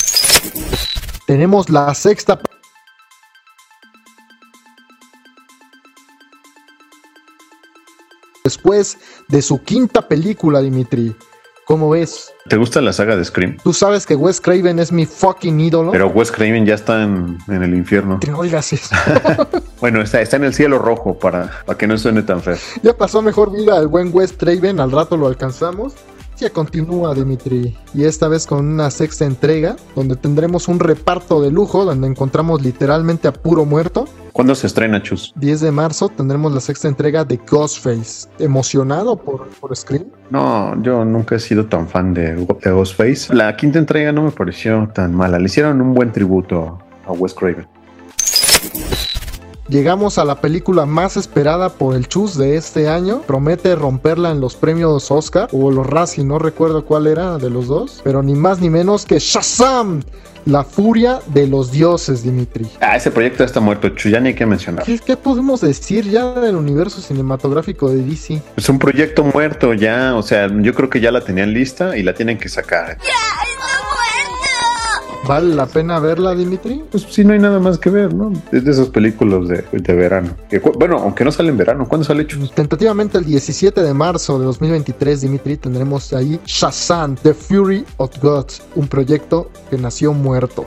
[1.27, 2.39] Tenemos la sexta
[8.45, 11.17] después de su quinta película, Dimitri.
[11.67, 12.31] ¿Cómo ves?
[12.47, 13.57] ¿Te gusta la saga de Scream?
[13.65, 15.93] Tú sabes que Wes Craven es mi fucking ídolo.
[15.93, 18.21] Pero Wes Craven ya está en, en el infierno.
[18.29, 18.95] No digas eso.
[19.81, 22.59] bueno, está, está en el cielo rojo para, para que no suene tan feo.
[22.83, 25.95] ya pasó mejor vida el buen Wes Craven, al rato lo alcanzamos.
[26.51, 31.85] Continúa Dimitri, y esta vez con una sexta entrega, donde tendremos un reparto de lujo,
[31.85, 34.07] donde encontramos literalmente a puro muerto.
[34.33, 35.33] ¿Cuándo se estrena, Chus?
[35.37, 38.29] 10 de marzo tendremos la sexta entrega de Ghostface.
[38.39, 40.07] ¿Emocionado por, por Scream?
[40.31, 43.33] No, yo nunca he sido tan fan de, de Ghostface.
[43.33, 45.39] La quinta entrega no me pareció tan mala.
[45.39, 47.67] Le hicieron un buen tributo a Wes Craven.
[49.69, 53.23] Llegamos a la película más esperada por el Chus de este año.
[53.23, 57.69] Promete romperla en los premios Oscar o los Razzie, no recuerdo cuál era de los
[57.69, 58.03] dos.
[58.05, 60.03] Pero ni más ni menos que Shazam,
[60.45, 62.67] la furia de los dioses, Dimitri.
[62.81, 64.85] Ah, ese proyecto ya está muerto, Chus, ya ni hay que mencionar.
[64.85, 68.43] ¿Qué, qué podemos decir ya del universo cinematográfico de DC?
[68.57, 72.03] Es un proyecto muerto ya, o sea, yo creo que ya la tenían lista y
[72.03, 72.99] la tienen que sacar.
[75.27, 76.85] ¿Vale la pena verla, Dimitri?
[76.91, 78.33] Pues sí, no hay nada más que ver, ¿no?
[78.53, 80.31] Es de esas películas de, de verano.
[80.51, 82.53] Que bueno, aunque no sale en verano, ¿cuándo sale Chus?
[82.53, 88.63] Tentativamente el 17 de marzo de 2023, Dimitri, tendremos ahí Shazam, The Fury of Gods,
[88.75, 90.67] un proyecto que nació muerto.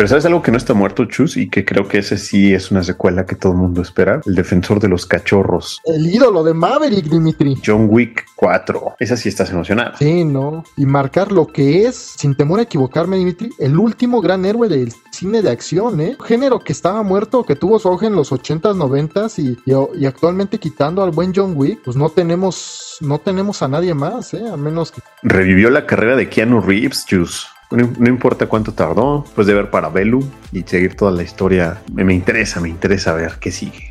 [0.00, 1.36] Pero ¿sabes algo que no está muerto, Chus?
[1.36, 4.22] Y que creo que ese sí es una secuela que todo el mundo espera.
[4.24, 5.78] El defensor de los cachorros.
[5.84, 7.60] El ídolo de Maverick, Dimitri.
[7.62, 8.94] John Wick 4.
[8.98, 9.98] Esa sí estás emocionada.
[9.98, 10.64] Sí, ¿no?
[10.78, 14.90] Y marcar lo que es, sin temor a equivocarme, Dimitri, el último gran héroe del
[15.10, 16.16] cine de acción, ¿eh?
[16.24, 20.06] Género que estaba muerto, que tuvo su auge en los 80s, 90s y, y, y
[20.06, 24.48] actualmente quitando al buen John Wick, pues no tenemos, no tenemos a nadie más, ¿eh?
[24.50, 25.02] A menos que...
[25.22, 27.46] Revivió la carrera de Keanu Reeves, Chus.
[27.70, 32.14] No, importa cuánto tardó, después de ver Parabellum y seguir toda la historia, me, me
[32.14, 33.90] interesa, me interesa ver qué sigue.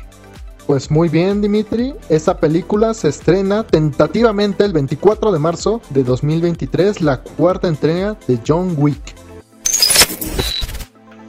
[0.66, 1.94] Pues muy bien, Dimitri.
[2.08, 8.38] Esta película se estrena tentativamente el 24 de marzo de 2023, la cuarta entrega de
[8.46, 9.19] John Wick.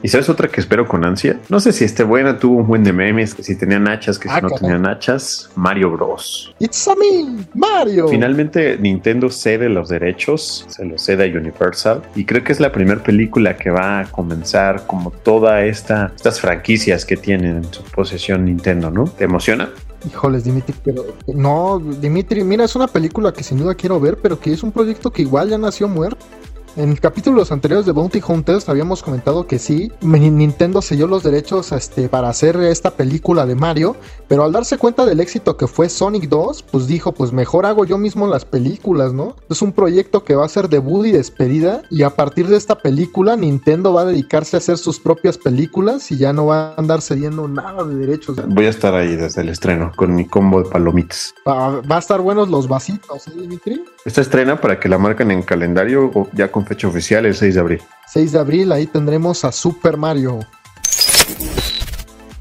[0.04, 1.38] ¿Y sabes otra que espero con ansia?
[1.48, 4.28] No sé si esté buena, tuvo un buen de memes, que si tenían hachas, que
[4.28, 4.60] si Ah, no caray.
[4.60, 5.48] tenían hachas.
[5.54, 6.52] Mario Bros.
[6.58, 8.08] It's a me, Mario.
[8.08, 12.72] Finalmente Nintendo cede los derechos, se los cede a Universal y creo que es la
[12.72, 17.82] primera película que va a comenzar como toda esta estas franquicias que tienen en su
[17.84, 19.04] posesión Nintendo, ¿no?
[19.04, 19.70] ¿Te emociona?
[20.04, 24.40] Híjoles, Dimitri, pero no, Dimitri, mira, es una película que sin duda quiero ver, pero
[24.40, 26.26] que es un proyecto que igual ya nació muerto.
[26.74, 31.70] En capítulos anteriores de Bounty Hunters habíamos comentado que sí, Ni- Nintendo selló los derechos
[31.70, 33.94] este, para hacer esta película de Mario,
[34.26, 37.84] pero al darse cuenta del éxito que fue Sonic 2, pues dijo, pues mejor hago
[37.84, 39.36] yo mismo las películas, ¿no?
[39.50, 42.76] Es un proyecto que va a ser debut y despedida, y a partir de esta
[42.78, 46.74] película Nintendo va a dedicarse a hacer sus propias películas y ya no va a
[46.76, 48.36] andar cediendo nada de derechos.
[48.48, 51.34] Voy a estar ahí desde el estreno con mi combo de palomitas.
[51.46, 53.84] Va, va a estar buenos los vasitos, ¿eh, Dimitri?
[54.06, 57.60] Esta estrena para que la marquen en calendario ya con fecha oficial el 6 de
[57.60, 57.82] abril.
[58.08, 60.40] 6 de abril, ahí tendremos a Super Mario.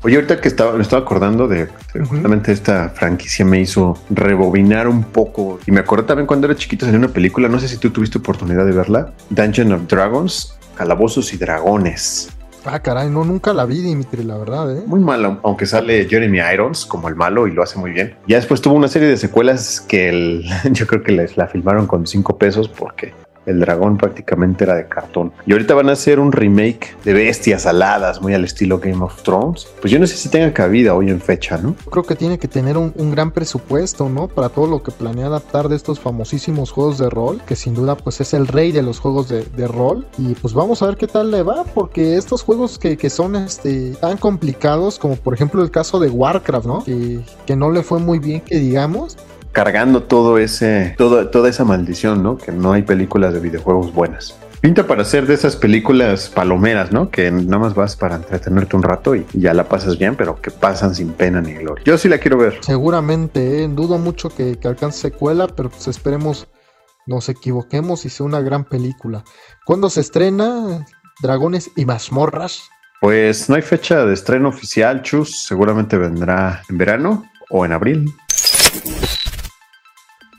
[0.03, 5.03] Oye, ahorita que estaba, me estaba acordando de, de esta franquicia me hizo rebobinar un
[5.03, 5.59] poco.
[5.67, 8.17] Y me acordé también cuando era chiquito salió una película, no sé si tú tuviste
[8.17, 12.29] oportunidad de verla, Dungeon of Dragons, Calabozos y Dragones.
[12.65, 14.83] Ah, caray, no, nunca la vi, Dimitri, la verdad, ¿eh?
[14.85, 18.15] Muy mala, aunque sale Jeremy Irons como el malo y lo hace muy bien.
[18.27, 21.85] Ya después tuvo una serie de secuelas que el- yo creo que les la filmaron
[21.87, 23.13] con cinco pesos porque
[23.45, 25.31] el dragón prácticamente era de cartón.
[25.45, 29.21] Y ahorita van a hacer un remake de bestias aladas, muy al estilo Game of
[29.23, 29.67] Thrones.
[29.79, 31.75] Pues yo no sé si tenga cabida hoy en fecha, ¿no?
[31.89, 34.27] Creo que tiene que tener un, gran presupuesto, ¿no?
[34.27, 37.97] Para todo lo que planea adaptar de estos famosísimos juegos de rol, que sin duda
[37.97, 40.07] pues es el rey de los juegos de, de rol.
[40.17, 43.35] Y pues vamos a ver qué tal le va, porque estos juegos que, que son
[43.35, 46.83] este, tan complicados, como por ejemplo el caso de Warcraft, ¿no?
[46.83, 49.17] Que, que no le fue muy bien, que digamos.
[49.51, 52.37] Cargando todo ese, todo, toda esa maldición, ¿no?
[52.37, 54.35] Que no hay películas de videojuegos buenas.
[54.61, 57.09] Pinta para ser de esas películas palomeras, ¿no?
[57.09, 60.39] Que nada más vas para entretenerte un rato y, y ya la pasas bien, pero
[60.39, 61.83] que pasan sin pena ni gloria.
[61.83, 62.59] Yo sí la quiero ver.
[62.61, 63.67] Seguramente, ¿eh?
[63.67, 66.47] dudo mucho que, que alcance secuela, pero pues esperemos
[67.07, 69.23] nos equivoquemos y sea una gran película.
[69.65, 70.85] ¿Cuándo se estrena?
[71.21, 72.69] Dragones y mazmorras.
[73.01, 75.43] Pues no hay fecha de estreno oficial, Chus.
[75.45, 78.05] Seguramente vendrá en verano o en abril.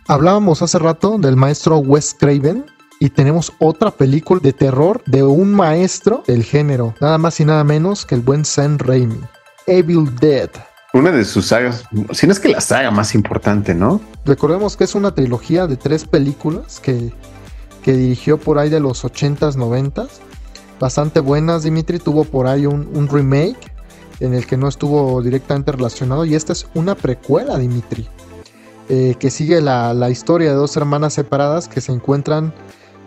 [0.08, 2.66] Hablábamos hace rato del maestro Wes Craven
[2.98, 7.62] y tenemos otra película de terror de un maestro del género, nada más y nada
[7.62, 9.20] menos que el buen Sam Raimi.
[9.66, 10.50] Evil Dead.
[10.92, 14.00] Una de sus sagas, si no es que la saga más importante, ¿no?
[14.24, 17.12] Recordemos que es una trilogía de tres películas que,
[17.82, 20.08] que dirigió por ahí de los 80s, 90s.
[20.80, 21.62] Bastante buenas.
[21.62, 23.72] Dimitri tuvo por ahí un, un remake.
[24.18, 26.24] en el que no estuvo directamente relacionado.
[26.24, 28.08] Y esta es una precuela, Dimitri,
[28.88, 32.52] eh, que sigue la, la historia de dos hermanas separadas que se encuentran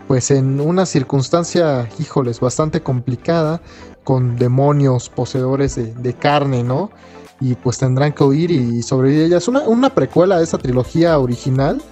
[0.08, 3.60] pues en una circunstancia, híjoles, bastante complicada,
[4.04, 6.90] con demonios poseedores de, de carne, ¿no?
[7.40, 9.38] Y pues tendrán que huir y sobrevivir ella.
[9.38, 11.82] Es una, una precuela de esa trilogía original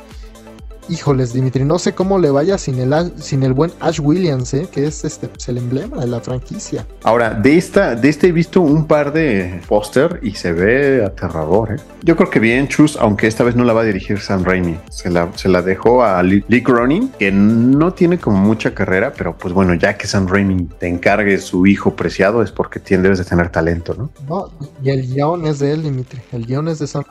[0.88, 4.68] Híjoles, Dimitri, no sé cómo le vaya sin el, sin el buen Ash Williams, ¿eh?
[4.70, 6.86] que es este, pues, el emblema de la franquicia.
[7.02, 11.72] Ahora, de esta, de este he visto un par de póster y se ve aterrador.
[11.72, 11.76] ¿eh?
[12.02, 14.76] Yo creo que bien, Chus, aunque esta vez no la va a dirigir Sam Raimi.
[14.90, 19.38] Se la, se la dejó a Lee, Cronin, que no tiene como mucha carrera, pero
[19.38, 23.18] pues bueno, ya que Sam Raimi te encargue su hijo preciado es porque tiene, debes
[23.18, 24.10] de tener talento, ¿no?
[24.28, 24.50] No,
[24.82, 26.20] y el guion es de él, Dimitri.
[26.32, 27.04] El guion es de Sam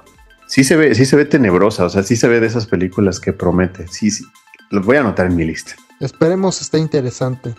[0.48, 3.20] sí se ve, sí se ve tenebrosa, o sea, sí se ve de esas películas
[3.20, 3.88] que promete.
[3.88, 4.26] Sí, sí.
[4.70, 5.76] Los voy a anotar en mi lista.
[6.00, 7.54] Esperemos esté interesante.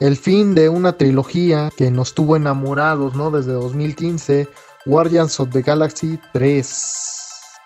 [0.00, 3.30] El fin de una trilogía que nos tuvo enamorados, ¿no?
[3.30, 4.48] Desde 2015,
[4.86, 7.02] Guardians of the Galaxy 3.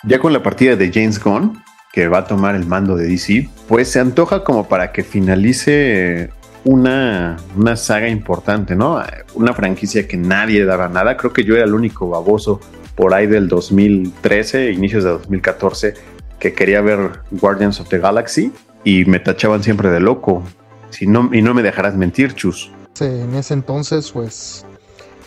[0.04, 3.48] Ya con la partida de James Gunn, que va a tomar el mando de DC,
[3.68, 6.30] pues se antoja como para que finalice
[6.64, 9.02] una, una saga importante, ¿no?
[9.34, 11.16] Una franquicia que nadie daba nada.
[11.16, 12.60] Creo que yo era el único baboso
[12.96, 15.94] por ahí del 2013, inicios de 2014,
[16.40, 18.52] que quería ver Guardians of the Galaxy
[18.84, 20.42] y me tachaban siempre de loco.
[20.90, 22.72] Si no, y no me dejarás mentir, Chus.
[23.00, 24.64] en ese entonces, pues,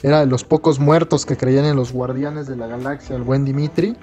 [0.02, 3.46] era de los pocos muertos que creían en los Guardianes de la Galaxia, el buen
[3.46, 3.96] Dimitri.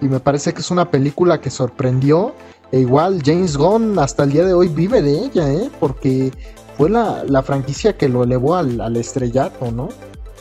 [0.00, 2.34] Y me parece que es una película que sorprendió.
[2.72, 5.70] E igual James Gunn hasta el día de hoy vive de ella, ¿eh?
[5.80, 6.30] Porque
[6.78, 9.88] fue la, franquicia que lo elevó al, al estrellato, ¿no?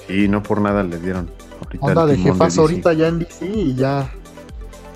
[0.08, 1.30] Sí, no por nada le dieron
[1.82, 4.12] Anda de jefas ahorita ya en DC y ya,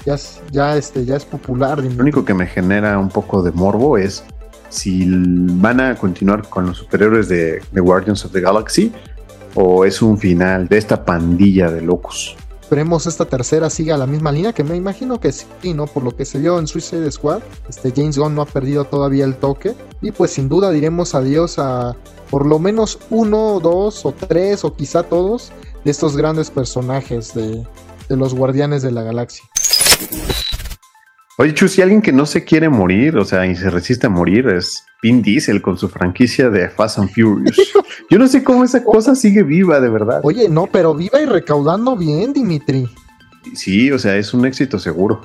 [0.06, 0.16] ya,
[0.52, 1.84] ya, este, ya es popular.
[1.84, 4.24] Lo único que me genera un poco de morbo es
[4.70, 8.92] si van a continuar con los superiores de, de Guardians of the Galaxy
[9.56, 12.36] o es un final de esta pandilla de locos.
[12.62, 15.86] Esperemos esta tercera siga la misma línea, que me imagino que sí, ¿no?
[15.86, 19.26] Por lo que se vio en Suicide Squad, este James Gunn no ha perdido todavía
[19.26, 19.76] el toque.
[20.02, 21.96] Y pues sin duda diremos adiós a
[22.32, 25.52] por lo menos uno, dos o tres o quizá todos
[25.84, 27.64] de estos grandes personajes de,
[28.10, 29.44] los guardianes de la galaxia.
[31.38, 34.10] Oye, Chu, si alguien que no se quiere morir, o sea, y se resiste a
[34.10, 37.58] morir, es Vin Diesel con su franquicia de Fast and Furious.
[38.10, 40.22] Yo no sé cómo esa cosa sigue viva, de verdad.
[40.24, 42.88] Oye, no, pero viva y recaudando bien, Dimitri.
[43.56, 45.22] Sí, o sea, es un éxito seguro.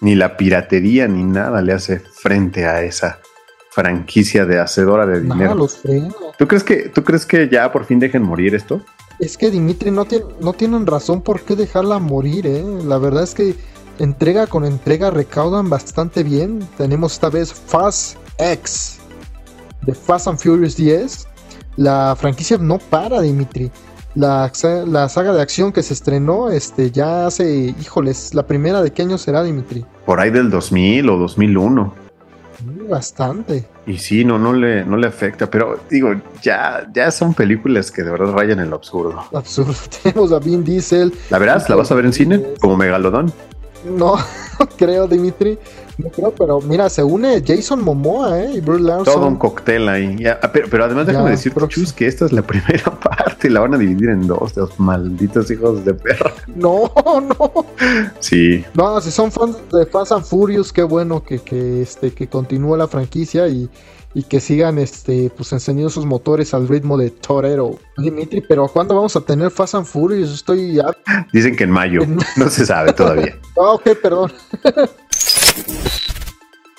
[0.00, 3.20] Ni la piratería ni nada le hace frente a esa
[3.70, 5.66] franquicia de hacedora de dinero.
[6.38, 8.80] ¿Tú crees que tú crees que ya por fin dejen morir esto?
[9.24, 12.62] Es que Dimitri no, tiene, no tienen razón por qué dejarla morir, ¿eh?
[12.84, 13.54] La verdad es que
[13.98, 16.60] entrega con entrega recaudan bastante bien.
[16.76, 18.98] Tenemos esta vez Fast X
[19.80, 21.26] de Fast and Furious 10.
[21.76, 23.70] La franquicia no para, Dimitri.
[24.14, 24.52] La,
[24.86, 29.00] la, saga de acción que se estrenó este, ya hace, híjoles, la primera de qué
[29.00, 29.86] año será, Dimitri?
[30.04, 32.03] Por ahí del 2000 o 2001
[32.88, 33.64] bastante.
[33.86, 38.02] Y sí, no, no le, no le afecta, pero digo, ya, ya son películas que
[38.02, 39.24] de verdad rayan en lo absurdo.
[39.32, 39.74] Absurdo.
[40.02, 41.12] Tenemos a Vin Diesel.
[41.30, 41.68] ¿La verás?
[41.68, 42.42] ¿La vas a ver en cine?
[42.60, 43.32] Como Megalodón.
[43.84, 44.16] No,
[44.78, 45.58] creo, Dimitri.
[45.98, 48.54] No creo, pero mira, se une Jason Momoa, ¿eh?
[48.54, 49.14] Y Bruce Larson.
[49.14, 50.24] Todo un cóctel ahí.
[50.26, 53.23] Ah, pero, además déjame decir, Chus, que esta es la primera parte.
[53.50, 56.32] La van a dividir en dos, los malditos hijos de perra.
[56.54, 57.66] No, no.
[58.20, 58.64] Sí.
[58.74, 62.76] No, si son fans de Fast and Furious, qué bueno que, que, este, que continúe
[62.76, 63.68] la franquicia y,
[64.14, 67.78] y que sigan este pues encendiendo sus motores al ritmo de Torero.
[67.98, 70.32] Dimitri, pero ¿cuándo vamos a tener Fast and Furious?
[70.32, 70.80] Estoy
[71.32, 72.02] Dicen que en mayo,
[72.36, 73.36] no se sabe todavía.
[73.56, 74.32] ah, ok, perdón.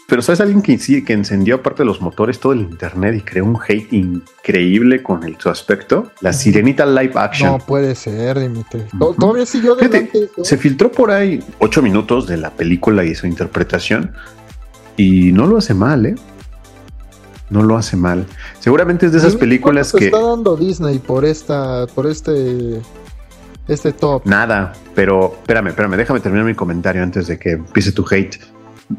[0.07, 0.73] Pero ¿sabes alguien que,
[1.13, 5.35] encendió aparte de los motores todo el internet y creó un hate increíble con el,
[5.39, 6.11] su aspecto?
[6.21, 7.53] La Sirenita Live Action.
[7.53, 8.83] No puede ser, Dimitri.
[9.19, 10.29] Todavía siguió adelante.
[10.43, 14.13] se filtró por ahí ocho minutos de la película y su interpretación
[14.95, 16.15] y no lo hace mal, ¿eh?
[17.49, 18.25] no lo hace mal.
[18.59, 22.81] Seguramente es de esas películas que está dando Disney por esta por este
[23.67, 24.25] este top.
[24.25, 28.39] Nada, pero espérame, espérame, déjame terminar mi comentario antes de que empiece tu hate.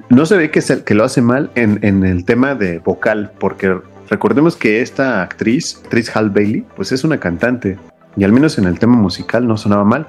[0.09, 3.79] No se ve que, que lo hace mal en, en, el tema de vocal, porque
[4.09, 7.79] recordemos que esta actriz, actriz Hal Bailey, pues es una cantante
[8.17, 10.07] y al menos en el tema musical no sonaba mal,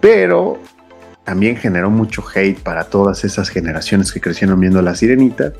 [0.00, 0.58] pero
[1.24, 5.52] también generó mucho hate para todas esas generaciones que crecieron viendo La Sirenita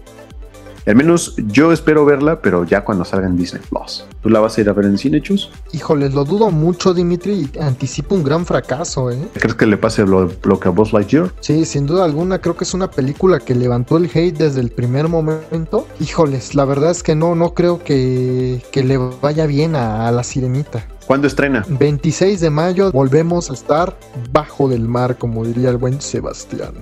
[0.86, 4.04] Al menos yo espero verla, pero ya cuando salga en Disney Plus.
[4.22, 5.50] ¿Tú la vas a ir a ver en cine, Chus?
[5.72, 7.48] Híjoles, lo dudo mucho, Dimitri.
[7.60, 9.18] Anticipo un gran fracaso, ¿eh?
[9.34, 11.30] ¿Crees que le pase lo, lo que a Buzz Lightyear?
[11.40, 14.70] Sí, sin duda alguna, creo que es una película que levantó el hate desde el
[14.70, 15.86] primer momento.
[16.00, 20.12] Híjoles, la verdad es que no, no creo que, que le vaya bien a, a
[20.12, 20.86] la sirenita.
[21.06, 21.64] ¿Cuándo estrena?
[21.68, 23.98] 26 de mayo volvemos a estar
[24.32, 26.72] bajo del mar, como diría el buen Sebastián.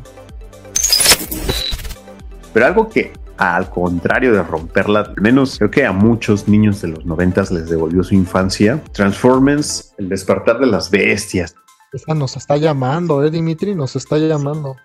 [2.53, 6.89] Pero algo que al contrario de romperla, al menos creo que a muchos niños de
[6.89, 8.83] los noventas les devolvió su infancia.
[8.93, 11.55] Transformers, el despertar de las bestias.
[11.93, 13.75] Esa nos está llamando, ¿eh, Dimitri?
[13.75, 14.77] Nos está llamando.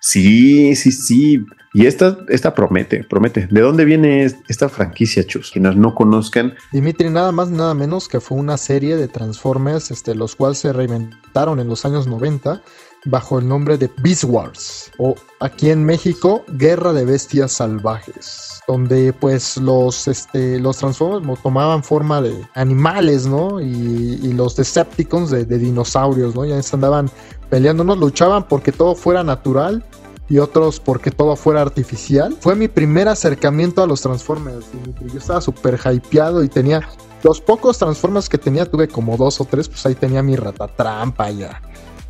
[0.00, 1.44] Sí, sí, sí.
[1.74, 3.48] Y esta, esta promete, promete.
[3.50, 5.50] ¿De dónde viene esta franquicia, Chus?
[5.50, 6.54] Quienes no conozcan.
[6.72, 10.72] Dimitri, nada más, nada menos que fue una serie de Transformers, este, los cuales se
[10.72, 12.62] reinventaron en los años 90
[13.06, 19.12] bajo el nombre de Beast Wars o aquí en México Guerra de Bestias Salvajes donde
[19.12, 25.58] pues los este los Transformers tomaban forma de animales no y, los Decepticons de, de,
[25.58, 27.10] dinosaurios no ya se andaban
[27.48, 29.84] peleando unos luchaban porque todo fuera natural
[30.28, 32.36] y otros porque todo fuera artificial.
[32.40, 34.66] Fue mi primer acercamiento a los Transformers
[35.12, 36.88] yo estaba súper hypeado y tenía
[37.22, 41.30] los pocos Transformers que tenía tuve como dos o tres pues ahí tenía mi ratatrampa
[41.30, 41.62] ya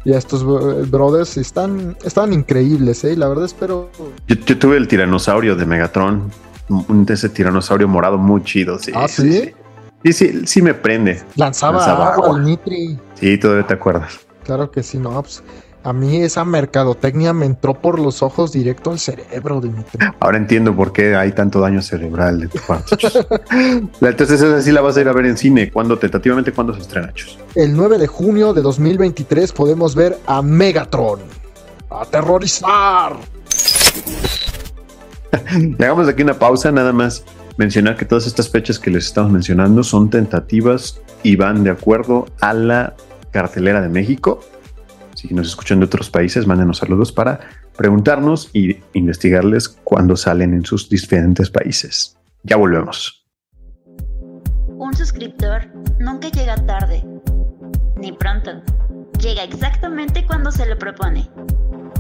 [0.07, 0.45] y estos
[0.89, 3.17] brothers están, están increíbles, ¿eh?
[3.17, 3.91] La verdad espero...
[4.29, 6.31] Yo, yo tuve el tiranosaurio de Megatron,
[7.09, 8.93] ese tiranosaurio morado muy chido, sí.
[8.95, 9.53] Ah, ¿sí?
[10.05, 11.25] Sí, sí, sí, me prende.
[11.35, 12.39] Lanzaba, Lanzaba agua, agua.
[12.39, 12.97] Nitri.
[13.15, 14.21] Sí, todavía te acuerdas.
[14.45, 15.43] Claro que sí, no, pues,
[15.87, 20.05] a mí esa mercadotecnia me entró por los ojos directo al cerebro, Dimitri.
[20.19, 22.97] Ahora entiendo por qué hay tanto daño cerebral de tu parte.
[24.01, 25.71] Entonces esa sí la vas a ir a ver en cine.
[25.71, 27.39] ¿Cuándo, tentativamente, cuándo se estrena, Chus?
[27.55, 31.21] El 9 de junio de 2023 podemos ver a Megatron.
[31.89, 33.15] ¡Aterrorizar!
[35.79, 37.25] Hagamos aquí una pausa, nada más
[37.59, 42.27] mencionar que todas estas fechas que les estamos mencionando son tentativas y van de acuerdo
[42.41, 42.97] a la
[43.31, 44.41] cartelera de México
[45.17, 47.41] si nos escuchan de otros países, mándenos saludos para
[47.77, 52.17] preguntarnos y investigarles cuándo salen en sus diferentes países.
[52.43, 53.27] Ya volvemos.
[54.77, 55.67] Un suscriptor
[55.99, 57.03] nunca llega tarde,
[57.97, 58.63] ni pronto.
[59.19, 61.31] Llega exactamente cuando se lo propone.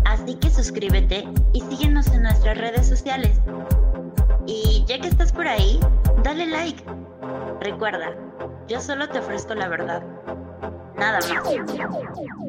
[0.04, 3.40] Así que suscríbete y síguenos en nuestras redes sociales.
[4.46, 5.80] Y ya que estás por ahí,
[6.22, 6.84] dale like.
[7.62, 8.14] Recuerda,
[8.68, 10.02] yo solo te ofrezco la verdad.
[10.98, 12.45] Nada más.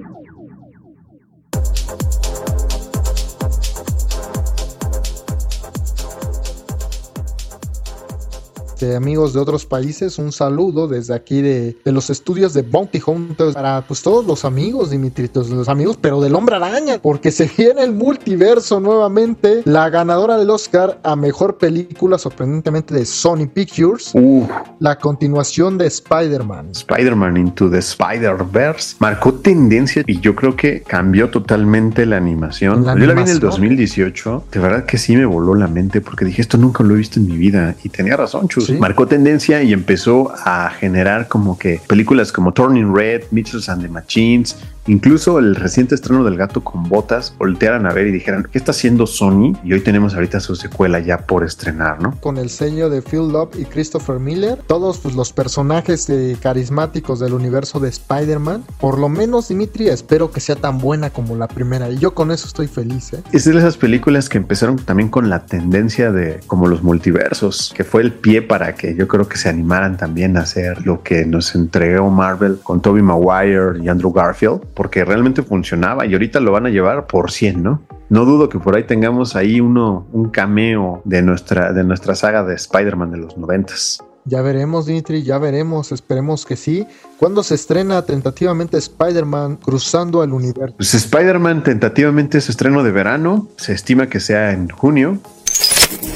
[8.77, 13.01] Este, amigos de otros países, un saludo desde aquí de, de, los estudios de Bounty
[13.03, 17.49] Hunters para pues todos los amigos, Dimitritos, los amigos, pero del hombre araña, porque se
[17.57, 19.63] viene el multiverso nuevamente.
[19.65, 24.45] La ganadora del Oscar a mejor película, sorprendentemente de Sony Pictures, uh,
[24.79, 26.69] la continuación de Spider-Man.
[26.73, 32.85] Spider-Man Into the Spider-Verse marcó tendencia y yo creo que cambió totalmente la animación.
[32.85, 33.39] La yo la vi en el animación.
[33.39, 36.99] 2018, de verdad que sí me voló la mente porque dije esto nunca lo he
[36.99, 38.66] visto en mi vida y tenía razón, Chus.
[38.80, 43.88] Marcó tendencia y empezó a generar como que películas como Turning Red, Mitchells and the
[43.88, 48.58] Machines, incluso el reciente estreno del gato con botas, voltearan a ver y dijeran, ¿qué
[48.58, 49.54] está haciendo Sony?
[49.63, 52.15] Y hoy tenemos ahorita su secuela ya por estrenar, ¿no?
[52.21, 57.19] Con el sello de Phil Love y Christopher Miller, todos pues, los personajes eh, carismáticos
[57.19, 58.63] del universo de Spider-Man.
[58.80, 61.89] Por lo menos, Dimitri, espero que sea tan buena como la primera.
[61.89, 63.23] Y yo con eso estoy feliz, ¿eh?
[63.32, 67.84] Es de esas películas que empezaron también con la tendencia de como los multiversos, que
[67.84, 71.26] fue el pie para que yo creo que se animaran también a hacer lo que
[71.26, 76.51] nos entregó Marvel con Tobey Maguire y Andrew Garfield, porque realmente funcionaba y ahorita lo
[76.51, 77.81] van a llevar por 100, ¿no?
[78.09, 82.43] No dudo que por ahí tengamos ahí uno, un cameo de nuestra, de nuestra saga
[82.43, 84.03] de Spider-Man de los noventas.
[84.25, 86.85] Ya veremos, Dimitri, ya veremos, esperemos que sí.
[87.17, 90.75] ¿Cuándo se estrena tentativamente Spider-Man cruzando el universo?
[90.77, 95.17] Pues Spider-Man tentativamente es estreno de verano, se estima que sea en junio.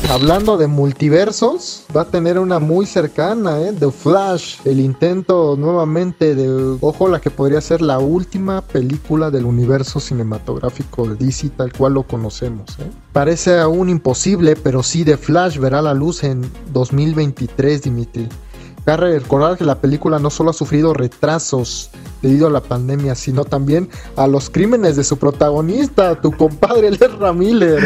[0.09, 3.73] Hablando de multiversos, va a tener una muy cercana, ¿eh?
[3.79, 9.45] The Flash, el intento nuevamente de, ojo, la que podría ser la última película del
[9.45, 12.77] universo cinematográfico de DC tal cual lo conocemos.
[12.79, 12.91] ¿eh?
[13.13, 16.41] Parece aún imposible, pero sí The Flash verá la luz en
[16.73, 18.27] 2023, Dimitri.
[18.85, 23.45] Cabe recordar que la película no solo ha sufrido retrasos debido a la pandemia, sino
[23.45, 27.81] también a los crímenes de su protagonista, tu compadre Ezra Miller.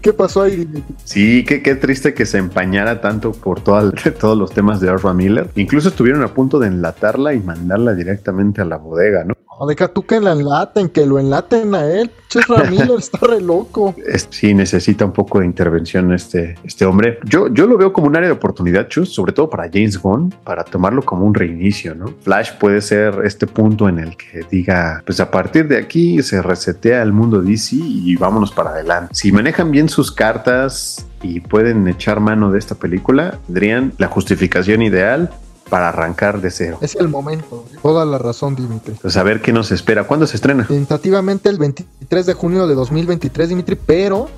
[0.00, 0.66] ¿Qué pasó ahí?
[1.04, 5.50] Sí, qué, qué triste que se empañara tanto por todos los temas de Ezra Miller.
[5.54, 9.34] Incluso estuvieron a punto de enlatarla y mandarla directamente a la bodega, ¿no?
[9.58, 12.10] No, deja tú que la enlaten, que lo enlaten a él.
[12.28, 13.94] Che, Ramiro está re loco.
[14.30, 17.18] Sí necesita un poco de intervención este, este hombre.
[17.24, 20.34] Yo, yo lo veo como un área de oportunidad, Chus, sobre todo para James Gunn,
[20.44, 22.14] para tomarlo como un reinicio, ¿no?
[22.22, 26.42] Flash puede ser este punto en el que diga, pues a partir de aquí se
[26.42, 29.14] resetea el mundo DC y vámonos para adelante.
[29.14, 34.82] Si manejan bien sus cartas y pueden echar mano de esta película, tendrían la justificación
[34.82, 35.30] ideal
[35.68, 36.78] para arrancar de cero.
[36.80, 37.64] Es el momento.
[37.82, 38.94] Toda la razón, Dimitri.
[39.00, 40.04] Pues a ver qué nos espera.
[40.04, 40.66] ¿Cuándo se estrena?
[40.66, 44.28] Tentativamente el 23 de junio de 2023, Dimitri, pero,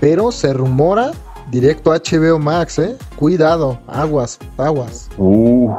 [0.00, 1.12] pero se rumora
[1.50, 2.96] directo a HBO Max, ¿eh?
[3.16, 5.08] Cuidado, aguas, aguas.
[5.16, 5.72] Uh.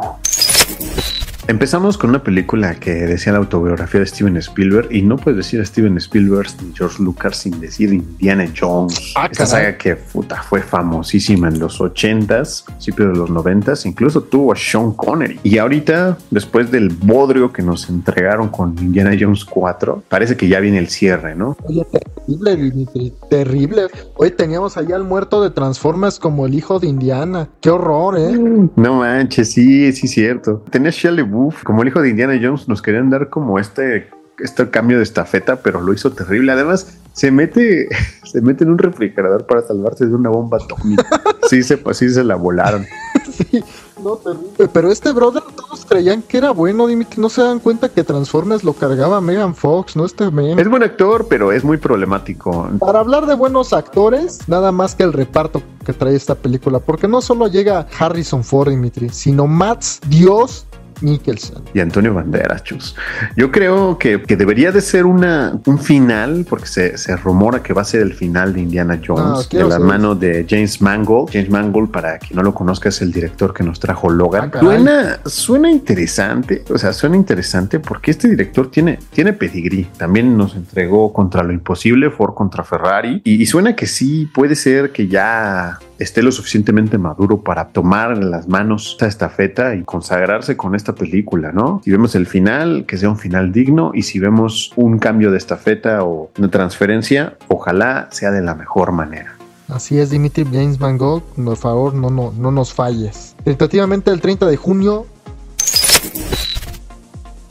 [1.50, 5.60] Empezamos con una película que decía la autobiografía de Steven Spielberg y no puedes decir
[5.60, 9.14] a Steven Spielberg ni George Lucas sin decir Indiana Jones.
[9.16, 9.66] Ah, Esta caray.
[9.66, 14.56] saga que puta, fue famosísima en los 80s, principios de los 90s, incluso tuvo a
[14.56, 15.40] Sean Connery.
[15.42, 20.60] Y ahorita, después del bodrio que nos entregaron con Indiana Jones 4, parece que ya
[20.60, 21.58] viene el cierre, ¿no?
[21.64, 23.88] Oye, terrible, Dimitri, terrible.
[24.18, 27.50] Hoy teníamos allá al muerto de Transformers como el hijo de Indiana.
[27.60, 28.38] Qué horror, ¿eh?
[28.76, 30.64] No manches, sí, sí, cierto.
[30.70, 31.10] Tenía Shia
[31.40, 32.68] LaBeouf como el hijo de Indiana Jones.
[32.68, 34.10] Nos querían dar como este,
[34.40, 36.52] este cambio de estafeta, pero lo hizo terrible.
[36.52, 37.88] Además, se mete,
[38.24, 41.06] se mete en un refrigerador para salvarse de una bomba atómica.
[41.50, 42.86] Sí, se, sí se la volaron.
[43.30, 43.64] Sí,
[44.04, 44.70] no, terrible.
[44.74, 47.22] Pero este brother, todos creían que era bueno, Dimitri.
[47.22, 50.06] No se dan cuenta que Transformers lo cargaba Megan Fox, ¿no?
[50.06, 50.60] Este men.
[50.60, 52.68] Es buen actor, pero es muy problemático.
[52.80, 57.08] Para hablar de buenos actores, nada más que el reparto que trae esta película, porque
[57.08, 60.66] no solo llega Harrison Ford, Dimitri, sino Max Dios
[61.02, 61.64] Mikkelsen.
[61.74, 62.96] y Antonio Banderas, chus.
[63.36, 67.74] Yo creo que, que debería de ser una, un final, porque se, se rumora que
[67.74, 71.32] va a ser el final de Indiana Jones, Ah, de la mano de James Mangold.
[71.32, 74.52] James Mangold, para quien no lo conozca, es el director que nos trajo Logan.
[74.54, 79.88] Ah, suena, suena interesante, o sea, suena interesante porque este director tiene, tiene pedigrí.
[79.98, 84.56] También nos entregó contra lo imposible, Ford contra Ferrari, y, y suena que sí puede
[84.56, 89.84] ser que ya esté lo suficientemente maduro para tomar en las manos esta estafeta y
[89.84, 91.82] consagrarse con esta película, ¿no?
[91.84, 95.38] Si vemos el final, que sea un final digno y si vemos un cambio de
[95.38, 99.36] estafeta o una transferencia, ojalá sea de la mejor manera.
[99.68, 103.36] Así es, Dimitri James Mangold, por favor, no, no, no nos falles.
[103.44, 105.06] Tentativamente el 30 de junio,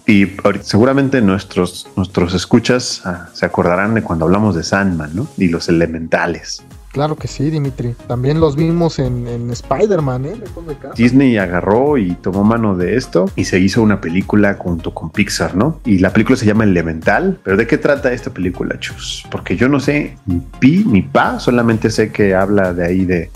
[0.06, 0.26] Y
[0.62, 5.28] seguramente nuestros, nuestros escuchas ah, se acordarán de cuando hablamos de Sandman, ¿no?
[5.36, 6.62] Y los elementales.
[6.98, 7.94] Claro que sí, Dimitri.
[8.08, 10.34] También los vimos en, en Spider-Man, ¿eh?
[10.34, 10.94] Lejos de casa.
[10.96, 15.54] Disney agarró y tomó mano de esto y se hizo una película junto con Pixar,
[15.54, 15.78] ¿no?
[15.84, 17.38] Y la película se llama Elemental.
[17.44, 19.24] ¿Pero de qué trata esta película, chus?
[19.30, 23.30] Porque yo no sé ni pi ni pa, solamente sé que habla de ahí de,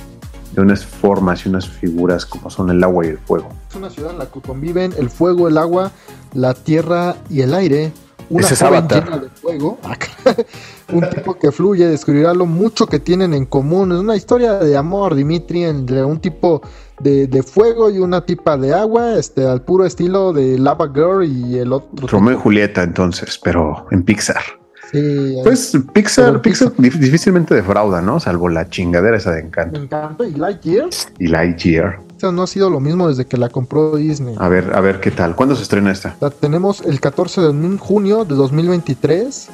[0.57, 3.49] de unas formas y unas figuras como son el agua y el fuego.
[3.71, 5.93] Es una ciudad en la que conviven el fuego, el agua,
[6.35, 7.93] la tierra y el aire.
[8.33, 9.05] Una Ese es joven Avatar.
[9.05, 9.79] llena de fuego.
[9.85, 9.97] Ah,
[10.93, 13.93] un tipo que fluye, descubrirá lo mucho que tienen en común.
[13.93, 16.63] Es una historia de amor, Dimitri, entre un tipo
[17.01, 21.25] de, de fuego y una tipa de agua, este, al puro estilo de Lava Girl
[21.25, 22.07] y el otro.
[22.07, 24.62] Romeo y Julieta entonces, pero en Pixar.
[24.93, 28.21] Sí, Pues Pixar, Pixar Pixar- dif- difícilmente defrauda, ¿no?
[28.21, 29.81] Salvo la chingadera esa de encanto.
[29.81, 30.27] encanta.
[30.27, 30.89] Y Lightyear,
[31.19, 32.01] Y Lightyear.
[32.19, 34.35] esa no ha sido lo mismo desde que la compró Disney.
[34.39, 35.35] A ver, a ver qué tal.
[35.35, 36.15] ¿Cuándo se estrena esta?
[36.21, 39.49] La tenemos el 14 de junio de 2023.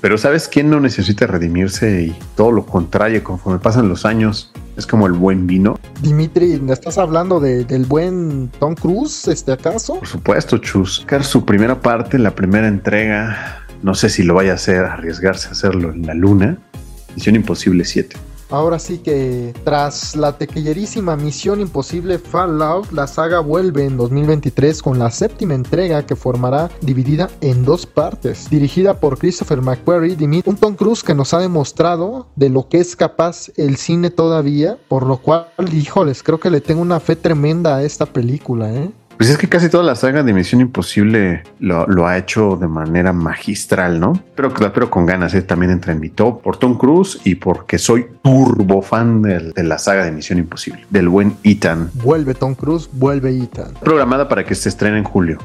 [0.00, 4.52] Pero ¿sabes quién no necesita redimirse y todo lo contrario conforme pasan los años?
[4.76, 5.76] Es como el buen vino.
[6.02, 9.96] Dimitri, ¿me estás hablando de- del buen Tom Cruise, este acaso?
[9.96, 11.04] Por supuesto, Chus.
[11.22, 13.64] Su primera parte, la primera entrega.
[13.82, 16.58] No sé si lo vaya a hacer, arriesgarse a hacerlo en la luna.
[17.14, 18.16] Misión Imposible 7.
[18.50, 24.98] Ahora sí que tras la tequillerísima Misión Imposible Fallout, la saga vuelve en 2023 con
[24.98, 28.48] la séptima entrega que formará dividida en dos partes.
[28.48, 32.78] Dirigida por Christopher McQuarrie, Dimit- un Tom Cruise que nos ha demostrado de lo que
[32.78, 37.16] es capaz el cine todavía, por lo cual, híjoles, creo que le tengo una fe
[37.16, 38.90] tremenda a esta película, ¿eh?
[39.18, 42.68] Pues es que casi toda la saga de Misión Imposible lo, lo ha hecho de
[42.68, 44.12] manera magistral, ¿no?
[44.36, 45.42] Pero, pero con ganas, ¿eh?
[45.42, 49.76] también entra en mi top por Tom Cruise y porque soy turbo fan de la
[49.78, 51.90] saga de Misión Imposible, del buen Ethan.
[51.94, 53.74] Vuelve Tom Cruise, vuelve Ethan.
[53.80, 55.38] Programada para que se estrene en julio.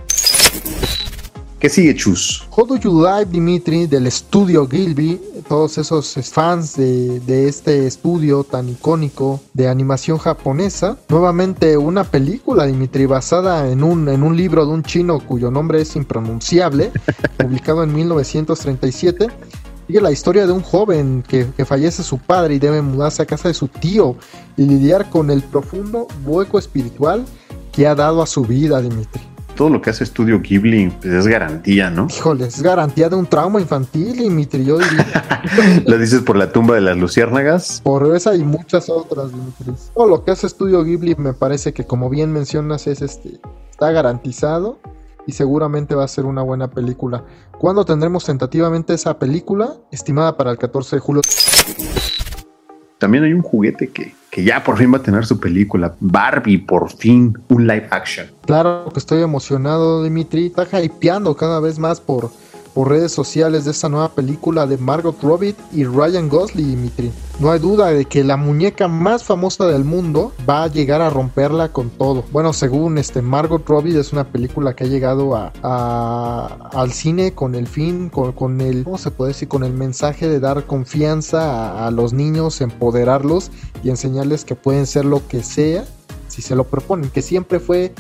[1.58, 2.46] ¿Qué sigue, Chus?
[2.52, 8.44] How Do You Live, Dimitri, del estudio Gilby, todos esos fans de, de este estudio
[8.44, 10.98] tan icónico de animación japonesa.
[11.10, 15.82] Nuevamente una película, Dimitri, basada en un, en un libro de un chino cuyo nombre
[15.82, 16.92] es impronunciable,
[17.38, 19.28] publicado en 1937.
[19.88, 23.26] Sigue la historia de un joven que, que fallece su padre y debe mudarse a
[23.26, 24.16] casa de su tío
[24.56, 27.26] y lidiar con el profundo hueco espiritual
[27.72, 29.33] que ha dado a su vida, Dimitri.
[29.56, 32.08] Todo lo que hace Estudio Ghibli pues, es garantía, ¿no?
[32.10, 34.66] Híjole, es garantía de un trauma infantil, Dimitri.
[34.66, 35.42] Yo diría,
[35.86, 37.82] Lo dices por la tumba de las luciérnagas.
[37.82, 39.74] por esa y muchas otras, Dimitri.
[39.94, 43.40] Todo lo que hace Estudio Ghibli me parece que, como bien mencionas, es este
[43.72, 44.80] está garantizado
[45.26, 47.26] y seguramente va a ser una buena película.
[47.60, 49.78] ¿Cuándo tendremos tentativamente esa película?
[49.92, 51.22] Estimada para el 14 de julio.
[52.98, 55.94] También hay un juguete que, que ya por fin va a tener su película.
[56.00, 58.26] Barbie, por fin, un live action.
[58.48, 60.48] Claro que estoy emocionado, Dimitri.
[60.48, 62.32] Está hypeando cada vez más por,
[62.74, 67.12] por redes sociales de esta nueva película de Margot Robbie y Ryan Gosling, Dimitri.
[67.40, 71.10] No hay duda de que la muñeca más famosa del mundo va a llegar a
[71.10, 72.24] romperla con todo.
[72.32, 77.34] Bueno, según este Margot Robbie es una película que ha llegado a, a- al cine
[77.34, 79.48] con el fin, con, con el, ¿cómo se puede decir?
[79.48, 81.42] Con el mensaje de dar confianza
[81.84, 83.52] a, a los niños, empoderarlos
[83.84, 85.86] y enseñarles que pueden ser lo que sea
[86.28, 87.94] si se lo proponen, que siempre fue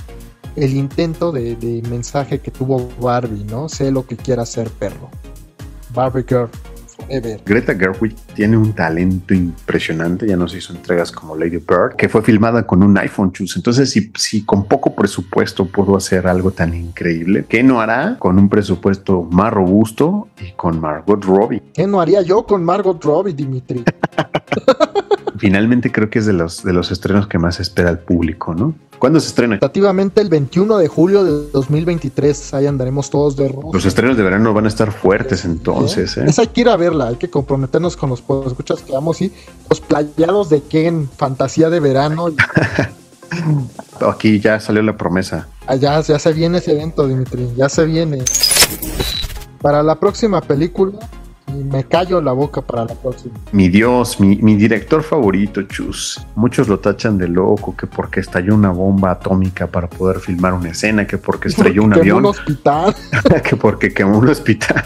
[0.55, 3.69] el intento de, mensaje que tuvo Barbie, ¿no?
[3.69, 5.09] Sé lo que quiera hacer perro.
[5.93, 6.49] Barbie Girl,
[6.87, 7.41] forever.
[7.45, 12.21] Greta Gerwig tiene un talento impresionante, ya nos hizo entregas como Lady Bird, que fue
[12.21, 13.57] filmada con un iPhone Choose.
[13.57, 18.38] Entonces, si, si con poco presupuesto pudo hacer algo tan increíble, ¿qué no hará con
[18.39, 21.61] un presupuesto más robusto y con Margot Robbie?
[21.73, 23.84] ¿Qué no haría yo con Margot Robbie, Dimitri?
[25.38, 28.75] Finalmente creo que es de los, de los estrenos que más espera el público, ¿no?
[29.03, 29.55] ¿Cuándo se estrena?
[29.55, 33.71] Tentativamente el 21 de julio de 2023, ahí andaremos todos de rojo.
[33.73, 36.23] Los estrenos de verano van a estar fuertes entonces, ¿eh?
[36.25, 39.32] Esa hay que ir a verla, hay que comprometernos con los escuchas que vamos y
[39.69, 42.30] los playados de Ken, fantasía de verano.
[42.30, 42.36] y
[44.07, 45.47] Aquí ya salió la promesa.
[45.67, 48.24] allá ya se viene ese evento, Dimitri, ya se viene.
[49.61, 50.99] Para la próxima película,
[51.47, 53.36] y me callo la boca para la próxima.
[53.51, 56.26] Mi Dios, mi, mi director favorito, Chus.
[56.36, 60.69] Muchos lo tachan de loco, que porque estalló una bomba atómica para poder filmar una
[60.69, 62.95] escena, que porque estrelló un Quemó avión, un hospital.
[63.43, 64.86] que porque quemó un hospital.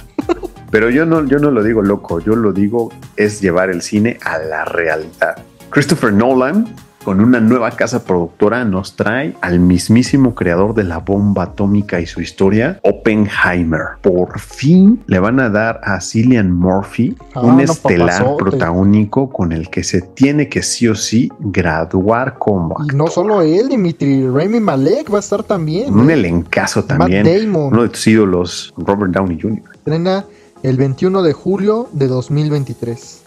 [0.71, 4.17] Pero yo no, yo no lo digo loco, yo lo digo es llevar el cine
[4.23, 5.37] a la realidad.
[5.69, 6.67] Christopher Nolan,
[7.03, 12.05] con una nueva casa productora, nos trae al mismísimo creador de la bomba atómica y
[12.05, 13.81] su historia, Oppenheimer.
[14.01, 18.43] Por fin le van a dar a Cillian Murphy Ah, un no, estelar papazote.
[18.43, 23.41] protagónico con el que se tiene que sí o sí graduar como Y no solo
[23.41, 25.93] él, Dimitri, Rami Malek va a estar también.
[25.97, 26.13] un ¿eh?
[26.13, 27.23] elencazo Matt también.
[27.25, 29.61] Damon Uno de tus ídolos, Robert Downey Jr.
[29.75, 30.25] estrena
[30.63, 33.23] el 21 de julio de 2023.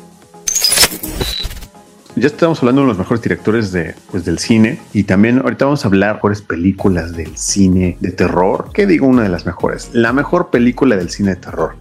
[2.16, 5.84] Ya estamos hablando de los mejores directores de, pues, del cine y también ahorita vamos
[5.84, 8.70] a hablar de mejores películas del cine de terror.
[8.74, 9.90] ¿Qué digo una de las mejores?
[9.92, 11.76] La mejor película del cine de terror.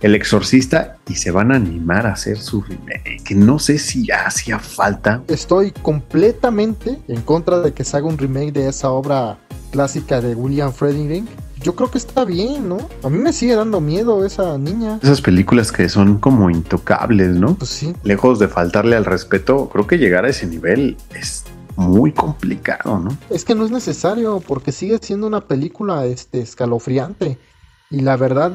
[0.00, 3.22] El Exorcista y se van a animar a hacer su remake.
[3.24, 5.22] Que no sé si ya hacía falta.
[5.28, 9.38] Estoy completamente en contra de que se haga un remake de esa obra
[9.70, 11.28] clásica de William Friedkin.
[11.62, 12.88] Yo creo que está bien, ¿no?
[13.04, 14.98] A mí me sigue dando miedo esa niña.
[15.02, 17.54] Esas películas que son como intocables, ¿no?
[17.54, 21.44] Pues sí, Lejos de faltarle al respeto, creo que llegar a ese nivel es
[21.76, 23.16] muy complicado, ¿no?
[23.30, 27.38] es que no es necesario porque sigue siendo una película este, escalofriante.
[27.90, 28.52] Y la verdad,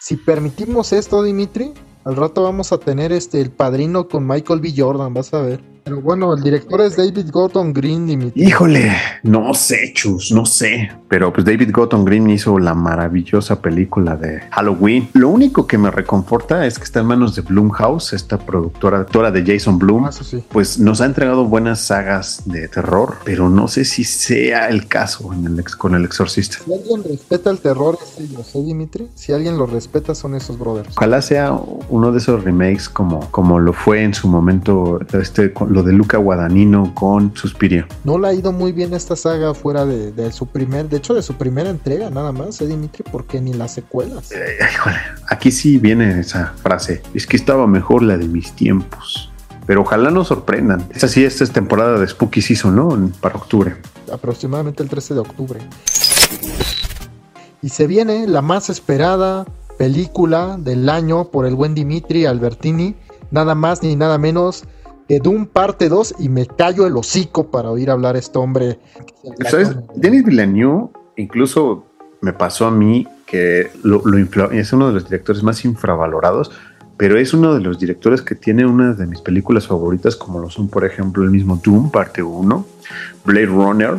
[0.00, 4.72] si permitimos esto, Dimitri, al rato vamos a tener este el padrino con Michael B.
[4.76, 5.75] Jordan, vas a ver.
[5.86, 8.42] Pero bueno, el director es David Gordon Green, Dimitri.
[8.44, 8.90] Híjole,
[9.22, 10.90] no sé, Chus, no sé.
[11.06, 15.08] Pero pues David Gordon Green hizo la maravillosa película de Halloween.
[15.12, 19.30] Lo único que me reconforta es que está en manos de Blumhouse, esta productora actora
[19.30, 20.06] de Jason Blum.
[20.06, 20.42] Ah, sí.
[20.50, 25.32] Pues nos ha entregado buenas sagas de terror, pero no sé si sea el caso
[25.32, 26.58] en el ex- con el exorcista.
[26.64, 29.06] Si alguien respeta el terror, es ellos, ¿eh, Dimitri?
[29.14, 30.96] Si alguien lo respeta, son esos brothers.
[30.96, 35.82] Ojalá sea uno de esos remakes como, como lo fue en su momento este, lo
[35.82, 37.86] de Luca Guadagnino con Suspiria.
[38.02, 41.12] No le ha ido muy bien esta saga fuera de, de su primer, de hecho
[41.12, 43.04] de su primera entrega nada más, ¿eh, Dimitri?
[43.12, 44.32] Porque ni las secuelas.
[44.32, 44.96] Eh, híjole,
[45.28, 47.02] aquí sí viene esa frase.
[47.12, 49.30] Es que estaba mejor la de mis tiempos.
[49.66, 50.82] Pero ojalá nos sorprendan.
[50.94, 53.10] Esta sí, esta es temporada de Spooky Season, ¿no?
[53.20, 53.76] Para octubre.
[54.10, 55.60] aproximadamente el 13 de octubre.
[57.60, 59.44] Y se viene la más esperada
[59.76, 62.94] película del año por el buen Dimitri Albertini,
[63.30, 64.64] nada más ni nada menos
[65.08, 68.78] que Doom parte 2 y me callo el hocico para oír hablar a este hombre.
[69.48, 69.74] ¿Sabes?
[69.94, 71.86] Denis Villeneuve incluso
[72.20, 76.50] me pasó a mí que lo, lo infla- es uno de los directores más infravalorados,
[76.96, 80.48] pero es uno de los directores que tiene una de mis películas favoritas, como lo
[80.50, 82.66] son, por ejemplo, el mismo Doom, parte 1,
[83.24, 83.94] Blade Runner,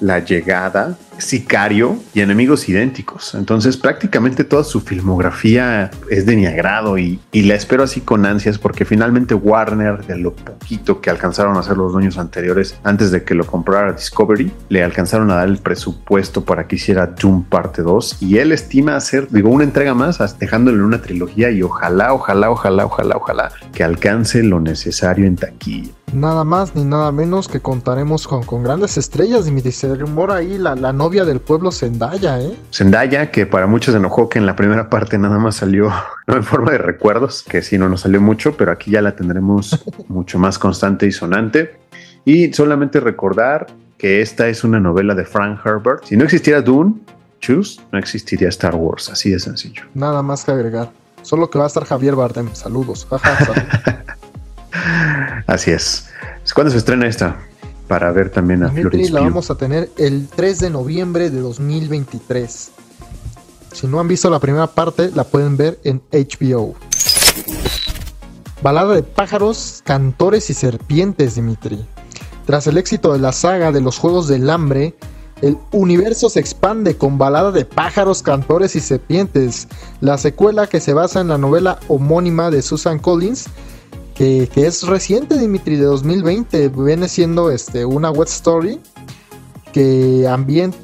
[0.00, 3.34] La Llegada, Sicario y Enemigos Idénticos.
[3.34, 8.58] Entonces prácticamente toda su filmografía es de mi agrado y, la espero así con ansias
[8.58, 13.24] porque finalmente Warner, de lo poquito que alcanzaron a hacer los dueños anteriores antes de
[13.24, 17.80] que lo comprara Discovery, le alcanzaron a dar el presupuesto para que hiciera Doom parte
[17.80, 22.50] 2 y él estima hacer, digo, una entrega más, dejándole una trilogía y ojalá, ojalá,
[22.50, 25.92] ojalá, ojalá, ojalá que alcance lo necesario en taquilla.
[26.12, 29.72] Nada más ni nada menos que contaremos con, con grandes estrellas, Dimitri.
[29.72, 32.54] Se rumora ahí la, la, novia del pueblo Zendaya, ¿eh?
[32.70, 35.90] Zendaya, que para muchos enojó que en la primera parte nada más salió
[36.26, 39.16] no en forma de recuerdos, que sí no nos salió mucho, pero aquí ya la
[39.16, 41.78] tendremos mucho más constante y sonante.
[42.26, 46.04] Y solamente recordar que esta es una novela de Frank Herbert.
[46.04, 46.96] Si no existiera Dune,
[47.40, 49.84] Choose, no existiría Star Wars, así de sencillo.
[49.94, 50.90] Nada más que agregar.
[51.22, 52.50] Solo que va a estar Javier Bardem.
[52.52, 53.08] Saludos.
[55.46, 56.10] Así es.
[56.54, 57.34] ¿Cuándo se estrena esta?
[57.88, 62.70] Para ver también a Florence La vamos a tener el 3 de noviembre de 2023.
[63.72, 66.74] Si no han visto la primera parte, la pueden ver en HBO.
[68.62, 71.86] Balada de pájaros, cantores y serpientes, Dimitri.
[72.44, 74.94] Tras el éxito de la saga de los Juegos del Hambre,
[75.40, 79.68] el universo se expande con balada de pájaros, cantores y serpientes.
[80.00, 83.46] La secuela que se basa en la novela homónima de Susan Collins
[84.18, 86.68] que, es reciente, Dimitri, de 2020.
[86.70, 88.80] Viene siendo este, una web story
[89.72, 90.28] que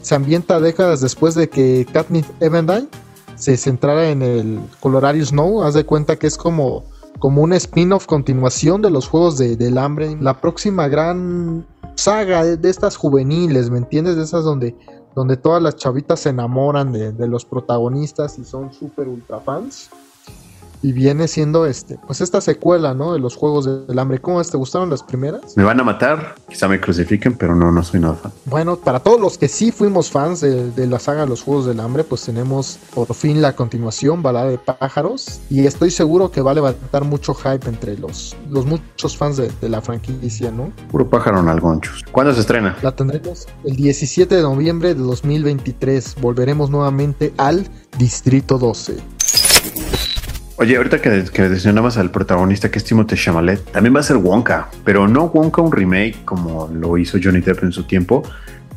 [0.03, 2.89] se ambienta décadas después de que Katniss Everdeen
[3.35, 5.65] se centrara en el Colorado Snow.
[5.65, 6.85] Haz de cuenta que es como,
[7.19, 10.17] como un spin-off continuación de los Juegos del Hambre.
[10.21, 11.67] La próxima gran
[11.97, 14.15] saga de, estas juveniles, ¿me entiendes?
[14.15, 14.77] De esas donde,
[15.17, 19.91] donde todas las chavitas se enamoran de, de los protagonistas y son súper ultra fans
[20.85, 23.15] y viene siendo este, pues esta secuela, ¿no?
[23.15, 24.21] De los Juegos del Hambre.
[24.21, 25.57] ¿Cómo te gustaron las primeras?
[25.57, 28.33] Me van a matar, quizá me crucifiquen, pero no, no soy nada fan.
[28.45, 31.81] Bueno, para todos los que sí fuimos fans de, la saga de los Juegos del
[31.81, 36.51] Hambre, pues tenemos por fin la continuación, Balada de Pájaros, y estoy seguro que va
[36.51, 40.71] a levantar mucho hype entre los, los muchos fans de, la franquicia, ¿no?
[40.91, 42.05] Puro pájaro en algonchos.
[42.13, 42.77] ¿Cuándo se estrena?
[42.83, 46.17] La tendremos el 17 de noviembre de 2023.
[46.21, 47.67] Volveremos nuevamente al
[47.97, 49.15] Distrito 12.
[50.57, 54.71] Oye, ahorita que, mencionabas al protagonista que es Timothée Chalamet, también va a ser Wonka,
[54.85, 58.23] pero no Wonka un remake como lo hizo Johnny Depp en su tiempo,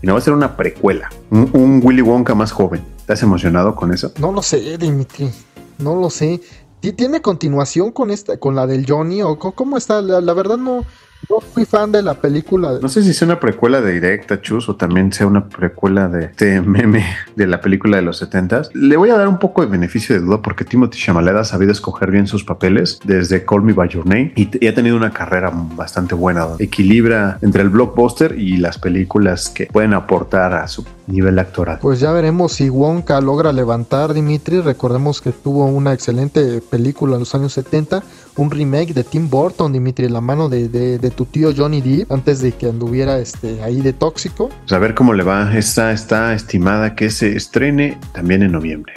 [0.01, 2.81] sino va a ser una precuela, un, Willy Wonka más joven.
[2.97, 4.11] ¿Estás emocionado con eso?
[4.19, 5.29] No lo sé, Dimitri,
[5.77, 6.41] no lo sé.
[6.81, 10.01] ¿Tiene continuación con esta, con la del Johnny o cómo está?
[10.01, 10.83] la verdad no,
[11.29, 12.79] no fui fan de la película.
[12.81, 16.25] No sé si sea una precuela de Directa Chus o también sea una precuela de
[16.25, 17.05] este meme
[17.35, 20.21] de la película de los 70 Le voy a dar un poco de beneficio de
[20.21, 24.05] duda porque Timothy Chalamet ha sabido escoger bien sus papeles desde Call Me By Your
[24.05, 26.47] Name y, y, ha tenido una carrera bastante buena.
[26.59, 31.79] Equilibra entre el blockbuster y las películas que pueden aportar a su nivel actoral.
[31.81, 34.61] Pues ya veremos si Wonka logra levantar Dimitri.
[34.61, 38.03] Recordemos que tuvo una excelente película en los años 70,
[38.37, 42.41] un remake de Tim Burton, Dimitri, la mano de, de, tu tío Johnny Depp, antes
[42.41, 44.49] de que anduviera este, ahí de tóxico.
[44.49, 45.57] Pues a ver cómo le va.
[45.57, 48.93] Esta está estimada que se estrene también en noviembre.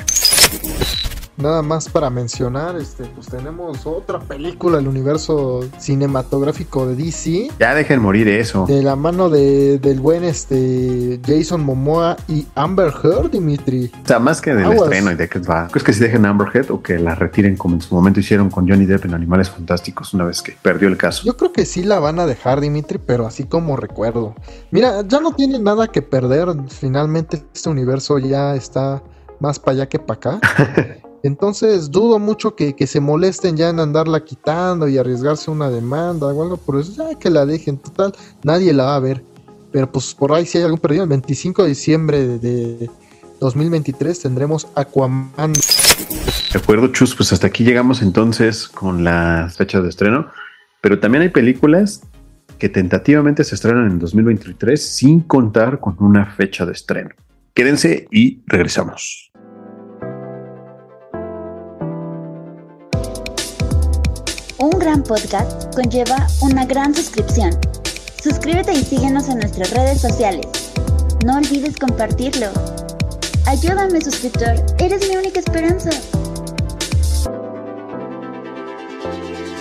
[1.41, 7.51] Nada más para mencionar, este, pues tenemos otra película del universo cinematográfico de DC.
[7.59, 8.67] Ya dejen morir eso.
[8.67, 13.91] De la mano de, del buen este Jason Momoa y Amber Heard, Dimitri.
[14.05, 15.69] O sea, más que del estreno y de qué va.
[15.69, 18.51] ¿Crees que si dejen Amber Heard o que la retiren como en su momento hicieron
[18.51, 21.25] con Johnny Depp en Animales Fantásticos una vez que perdió el caso?
[21.25, 24.35] Yo creo que sí la van a dejar, Dimitri, pero así como recuerdo.
[24.71, 26.49] Mira, ya no tiene nada que perder.
[26.69, 29.03] Finalmente este universo ya está
[29.41, 30.41] más para allá que para acá.
[31.23, 36.43] Entonces dudo mucho que, se molesten ya en andarla quitando y arriesgarse una demanda o
[36.43, 36.93] algo por eso.
[36.97, 39.23] Ya que la dejen, total, nadie la va a ver.
[39.73, 42.91] Pero pues por ahí si hay algún perdido, el 25 de diciembre de
[43.41, 45.53] 2023 tendremos Aquaman.
[45.53, 50.29] De acuerdo, Chus, pues hasta aquí llegamos entonces con la fecha de estreno.
[50.81, 52.03] Pero también hay películas
[52.59, 57.11] que tentativamente se estrenan en 2023 sin contar con una fecha de estreno.
[57.55, 59.30] Quédense y regresamos.
[64.63, 67.51] Un gran podcast conlleva una gran suscripción.
[68.23, 70.47] Suscríbete y síguenos en nuestras redes sociales.
[71.25, 72.49] No olvides compartirlo.
[73.47, 74.57] Ayúdame, suscriptor.
[74.79, 75.89] Eres mi única esperanza.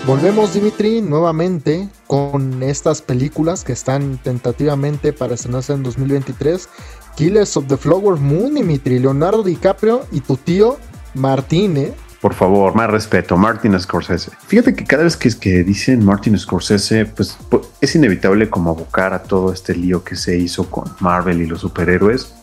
[0.06, 6.68] Volvemos, Dimitri, nuevamente con estas películas que están tentativamente para estrenarse en 2023.
[7.16, 10.76] Killers of the Flower Moon, Dimitri, Leonardo DiCaprio y tu tío
[11.14, 11.94] Martín, ¿eh?
[12.22, 13.38] Por favor, más respeto.
[13.38, 14.32] Martin Scorsese.
[14.48, 19.14] Fíjate que cada vez que, que dicen Martin Scorsese, pues, pues es inevitable como abocar
[19.14, 22.34] a todo este lío que se hizo con Marvel y los superhéroes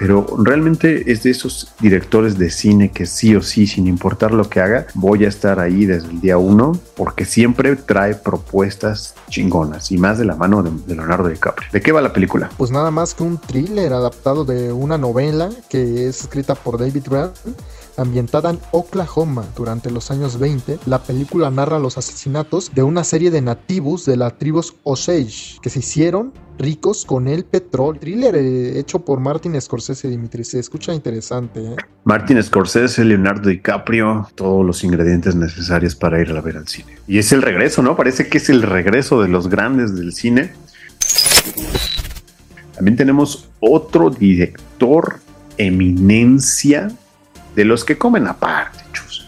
[0.00, 4.48] pero realmente es de esos directores de cine que sí o sí, sin importar lo
[4.48, 9.92] que haga, voy a estar ahí desde el día uno porque siempre trae propuestas chingonas
[9.92, 11.68] y más de la mano de, Leonardo DiCaprio.
[11.70, 12.48] ¿De qué va la película?
[12.56, 17.04] Pues nada más que un thriller adaptado de una novela que es escrita por David
[17.06, 17.36] Grant
[18.00, 23.30] ambientada en Oklahoma durante los años 20, la película narra los asesinatos de una serie
[23.30, 28.00] de nativos de la tribu Osage que se hicieron ricos con el petróleo.
[28.00, 30.44] Thriller eh, hecho por Martin Scorsese, Dimitri.
[30.44, 31.60] Se escucha interesante.
[31.60, 31.76] ¿eh?
[32.04, 36.96] Martin Scorsese, Leonardo DiCaprio, todos los ingredientes necesarios para ir a ver al cine.
[37.06, 37.96] Y es el regreso, ¿no?
[37.96, 40.52] Parece que es el regreso de los grandes del cine.
[42.74, 45.20] También tenemos otro director
[45.58, 46.90] eminencia
[47.54, 49.26] de los que comen aparte, chus.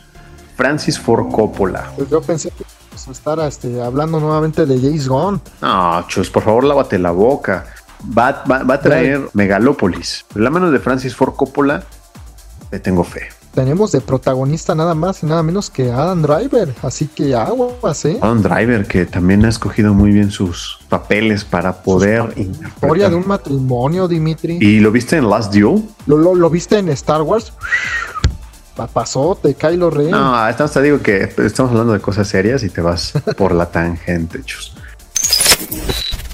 [0.56, 1.92] Francis Ford Coppola.
[1.96, 2.64] Pues yo pensé que
[3.10, 5.40] estar este, hablando nuevamente de James Gunn.
[5.60, 7.66] No, chus, por favor, lávate la boca.
[8.16, 10.24] Va, va, a traer Megalópolis.
[10.34, 11.84] La mano de Francis Ford Coppola,
[12.70, 13.28] le tengo fe.
[13.54, 18.18] Tenemos de protagonista nada más y nada menos que Adam Driver, así que aguas, ¿eh?
[18.22, 22.32] Adam Driver, que también ha escogido muy bien sus papeles para poder.
[22.36, 24.58] Historia de un matrimonio, Dimitri.
[24.60, 25.82] ¿Y lo viste en Last Duel?
[26.06, 27.52] ¿Lo, lo, lo viste en Star Wars?
[28.74, 30.10] papazote, Kylo Ren.
[30.10, 33.66] No, estamos, te digo que estamos hablando de cosas serias y te vas por la
[33.70, 34.74] tangente, chus.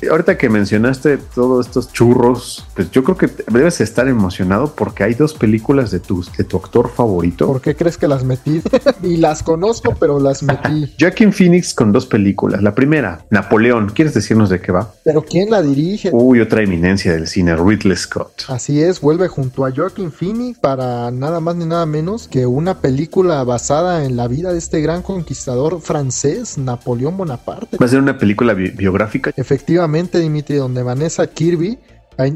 [0.07, 5.15] Ahorita que mencionaste todos estos churros, pues yo creo que debes estar emocionado porque hay
[5.15, 7.47] dos películas de tu, de tu actor favorito.
[7.47, 8.63] ¿Por qué crees que las metí?
[9.03, 10.95] y las conozco, pero las metí.
[10.99, 12.63] Joaquin Phoenix con dos películas.
[12.63, 13.91] La primera, Napoleón.
[13.91, 14.93] ¿Quieres decirnos de qué va?
[15.03, 16.11] ¿Pero quién la dirige?
[16.13, 18.45] Uy, otra eminencia del cine, Ridley Scott.
[18.49, 22.81] Así es, vuelve junto a Joaquin Phoenix para nada más ni nada menos que una
[22.81, 27.77] película basada en la vida de este gran conquistador francés, Napoleón Bonaparte.
[27.79, 29.33] Va a ser una película biográfica.
[29.37, 31.79] Efectivamente Dimitri, donde Vanessa Kirby,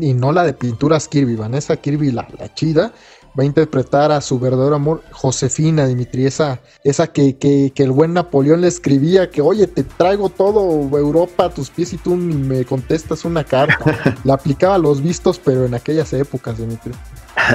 [0.01, 2.93] y no la de pinturas Kirby, Vanessa Kirby, la, la chida,
[3.39, 8.13] va a interpretar a su verdadero amor, Josefina, Dimitri, esa, esa que, que, el buen
[8.13, 10.63] Napoleón le escribía, que oye, te traigo todo
[10.97, 14.19] Europa a tus pies y tú me contestas una carta.
[14.25, 16.93] la aplicaba a los vistos, pero en aquellas épocas, Dimitri.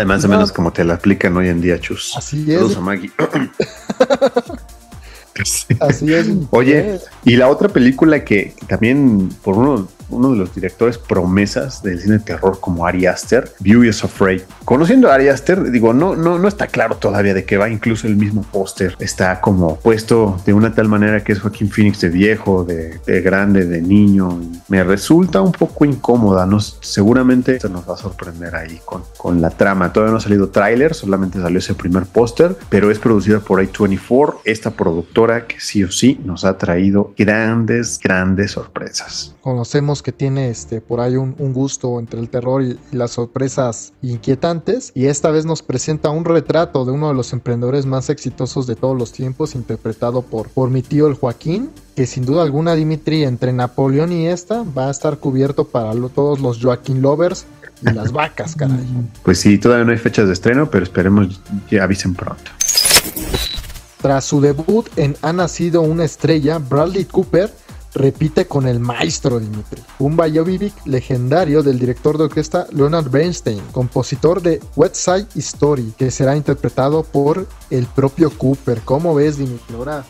[0.05, 2.13] Más o menos como te la aplican hoy en día, Chus.
[2.17, 2.61] Así es.
[5.79, 6.27] Así es.
[6.51, 11.99] Oye, y la otra película que también por uno uno de los directores promesas del
[11.99, 14.41] cine de terror como Ari Aster, View is Afraid.
[14.66, 18.08] Conociendo a Ari Aster, digo, no, no, no está claro todavía de qué va, incluso
[18.08, 22.10] el mismo póster está como puesto de una tal manera que es Joaquín Phoenix de
[22.10, 24.39] viejo, de, grande, de niño.
[24.68, 26.60] Me resulta un poco incómoda, ¿no?
[26.60, 29.93] seguramente esto nos va a sorprender ahí con, con la trama.
[29.93, 34.38] Todavía no ha salido tráiler, solamente salió ese primer póster, pero es producida por A24,
[34.43, 39.36] esta productora que sí o sí nos ha traído grandes, grandes sorpresas.
[39.41, 44.91] Conocemos que tiene este, por ahí un, gusto entre el terror y, las sorpresas inquietantes.
[44.95, 48.75] Y esta vez nos presenta un retrato de uno de los emprendedores más exitosos de
[48.75, 53.23] todos los tiempos, interpretado por, por mi tío el Joaquín, que sin duda alguna Dimitri
[53.23, 57.45] entre Napoleón y esta va a estar cubierto para todos los Joaquín lovers
[57.81, 58.85] y las vacas, caray.
[59.23, 62.51] Pues sí, todavía no hay fechas de estreno, pero esperemos que avisen pronto.
[64.01, 67.51] Tras su debut en Ha nacido una estrella, Bradley Cooper
[67.97, 74.41] repite con el maestro Dimitri, un biopic legendario del director de orquesta Leonard Bernstein, compositor
[74.41, 78.81] de West Side Story, que será interpretado por el propio Cooper.
[78.85, 79.75] ¿Cómo ves, Dimitri?
[79.75, 80.05] Ahora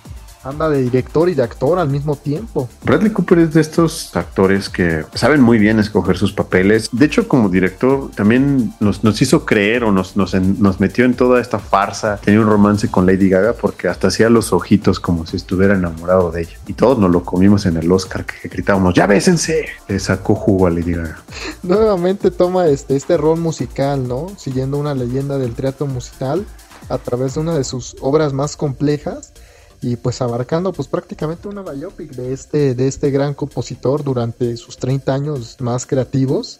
[0.50, 2.70] anda de director y de actor al mismo tiempo.
[2.84, 6.90] Bradley Cooper es de estos actores que saben muy bien escoger sus papeles.
[6.92, 11.16] De hecho, como director, también nos, nos hizo creer o nos, nos, nos, metió en
[11.16, 12.18] toda esta farsa.
[12.18, 16.32] Tenía un romance con Lady Gaga porque hasta hacía los ojitos como si estuviera enamorado
[16.32, 16.58] de ella.
[16.68, 19.66] Y todos nos lo comimos en el Oscar que gritábamos, ya bésense.
[19.88, 21.18] Le sacó jugo a Lady Gaga.
[21.64, 24.28] Nuevamente toma este, este rol musical, ¿no?
[24.38, 26.46] Siguiendo una leyenda del teatro musical
[26.90, 29.34] a través de una de sus obras más complejas
[29.82, 34.78] y pues abarcando pues prácticamente una biopic de este, de este gran compositor durante sus
[34.78, 36.60] 30 años más creativos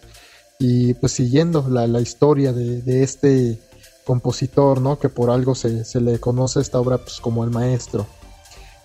[0.60, 3.60] y pues siguiendo la, historia de, este
[4.06, 4.98] compositor, ¿no?
[4.98, 8.08] Que por algo se, le conoce esta obra pues como el maestro.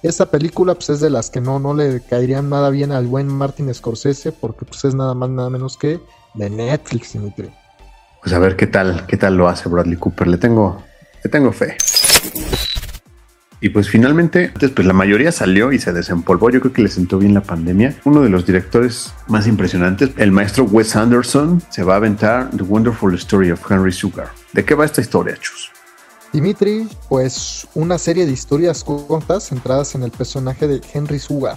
[0.02, 3.28] Esta película pues es de las que no, no le caerían nada bien al buen
[3.28, 6.00] Martin Scorsese porque pues es nada más nada menos que
[6.34, 7.50] de Netflix, Dimitri.
[8.20, 10.28] Pues a ver qué tal, qué tal lo hace Bradley Cooper.
[10.28, 10.82] Le tengo,
[11.22, 11.76] le tengo fe.
[13.62, 16.50] Y pues finalmente, pues la mayoría salió y se desempolvó.
[16.50, 17.94] Yo creo que le sentó bien la pandemia.
[18.02, 22.64] Uno de los directores más impresionantes, el maestro Wes Anderson, se va a aventar The
[22.64, 24.32] Wonderful Story of Henry Sugar.
[24.52, 25.70] ¿De qué va esta historia, Chus?
[26.32, 31.56] Dimitri, pues una serie de historias cortas centradas en el personaje de Henry Sugar.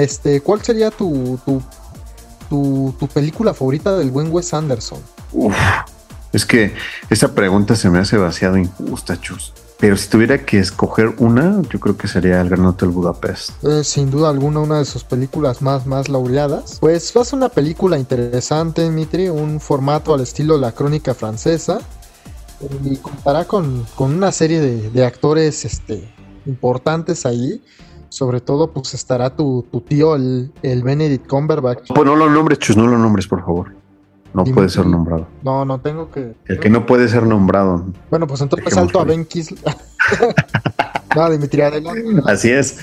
[0.00, 1.62] Este, ¿Cuál sería tu, tu,
[2.48, 5.00] tu, tu película favorita del buen Wes Anderson?
[5.32, 5.54] Uf,
[6.32, 6.72] es que
[7.10, 9.52] esa pregunta se me hace demasiado injusta, Chus.
[9.80, 13.62] Pero si tuviera que escoger una, yo creo que sería El Gran Hotel Budapest.
[13.62, 16.78] Eh, sin duda alguna, una de sus películas más, más laureadas.
[16.80, 21.78] Pues ser una película interesante, Dimitri, un formato al estilo de la crónica francesa.
[22.82, 26.12] Y contará con, con una serie de, de actores este,
[26.44, 27.62] importantes ahí.
[28.08, 31.92] Sobre todo, pues estará tu, tu tío, el, el Benedict Cumberbatch.
[31.94, 33.77] Pues no lo nombres, Chus, no lo nombres, por favor.
[34.34, 35.26] No puede ser nombrado.
[35.42, 36.34] No, no tengo que.
[36.46, 37.84] El que no puede ser nombrado.
[38.10, 39.04] Bueno, pues entonces salto a.
[39.04, 39.60] Ben Kingsley.
[41.16, 42.04] no, Dimitri, adelante.
[42.26, 42.78] Así es.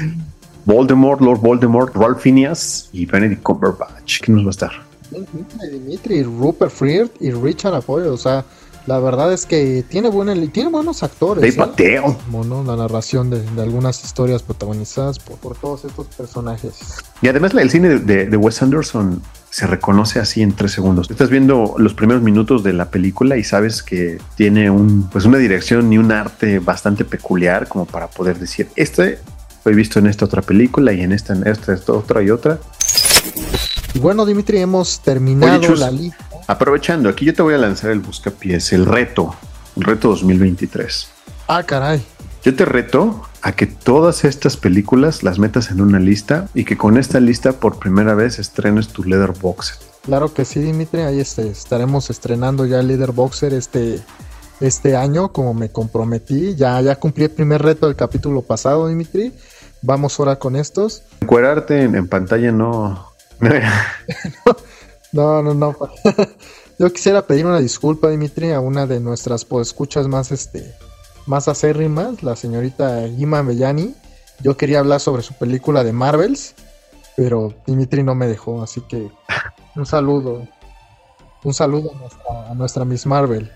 [0.65, 4.21] Voldemort, Lord Voldemort, Ralph Phineas y Benedict Cumberbatch.
[4.21, 4.71] ¿Quién nos va a estar?
[5.11, 8.11] Dimitri, Dimitri, Rupert Friert y Richard Apoyo.
[8.11, 8.43] O sea,
[8.87, 11.41] la verdad es que tiene, buena, tiene buenos actores.
[11.41, 11.57] Dave ¿eh?
[11.71, 12.17] Mateo.
[12.25, 12.63] Como, ¿no?
[12.63, 16.73] La narración de, de algunas historias protagonizadas por, por todos estos personajes.
[17.21, 19.21] Y además el cine de, de- de Wes Anderson
[19.55, 21.09] se reconoce así en tres segundos.
[21.09, 25.37] Estás viendo los primeros minutos de la película y sabes que tiene un, pues una
[25.37, 29.17] dirección y un arte bastante peculiar como para poder decir, este
[29.63, 32.59] fue visto en esta otra película y en esta, en esta, esta otra y otra.
[34.01, 35.79] Bueno, Dimitri, hemos terminado Oye, Chus.
[35.79, 36.25] la lista.
[36.47, 39.37] Aprovechando, aquí yo te voy a lanzar el buscapiés, el reto,
[39.77, 41.07] el reto 2023.
[41.47, 42.03] Ah, caray.
[42.43, 46.77] Yo te reto a que todas estas películas las metas en una lista y que
[46.77, 49.83] con esta lista por primera vez estrenes tu Letterboxd.
[50.01, 51.01] Claro que sí, Dimitri.
[51.01, 54.01] Ahí este, estaremos estrenando ya el Leader Boxer este,
[54.59, 56.55] este año, como me comprometí.
[56.55, 59.31] Ya, ya cumplí el primer reto del capítulo pasado, Dimitri.
[59.83, 61.03] Vamos ahora con estos.
[61.21, 63.11] Encuerarte en, en pantalla no...
[65.11, 65.77] No, no, no.
[66.79, 70.73] Yo quisiera pedir una disculpa, Dimitri, a una de nuestras escuchas más, este,
[71.25, 73.95] más acérrimas, la señorita Ima Bellani.
[74.41, 76.55] Yo quería hablar sobre su película de Marvels,
[77.15, 79.09] pero Dimitri no me dejó, así que
[79.75, 80.47] un saludo.
[81.43, 83.51] Un saludo a nuestra, a nuestra Miss Marvel.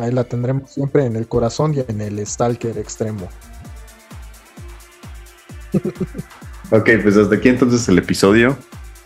[0.00, 3.28] Ahí la tendremos siempre en el corazón y en el Stalker extremo.
[6.70, 8.56] ok, pues hasta aquí entonces el episodio.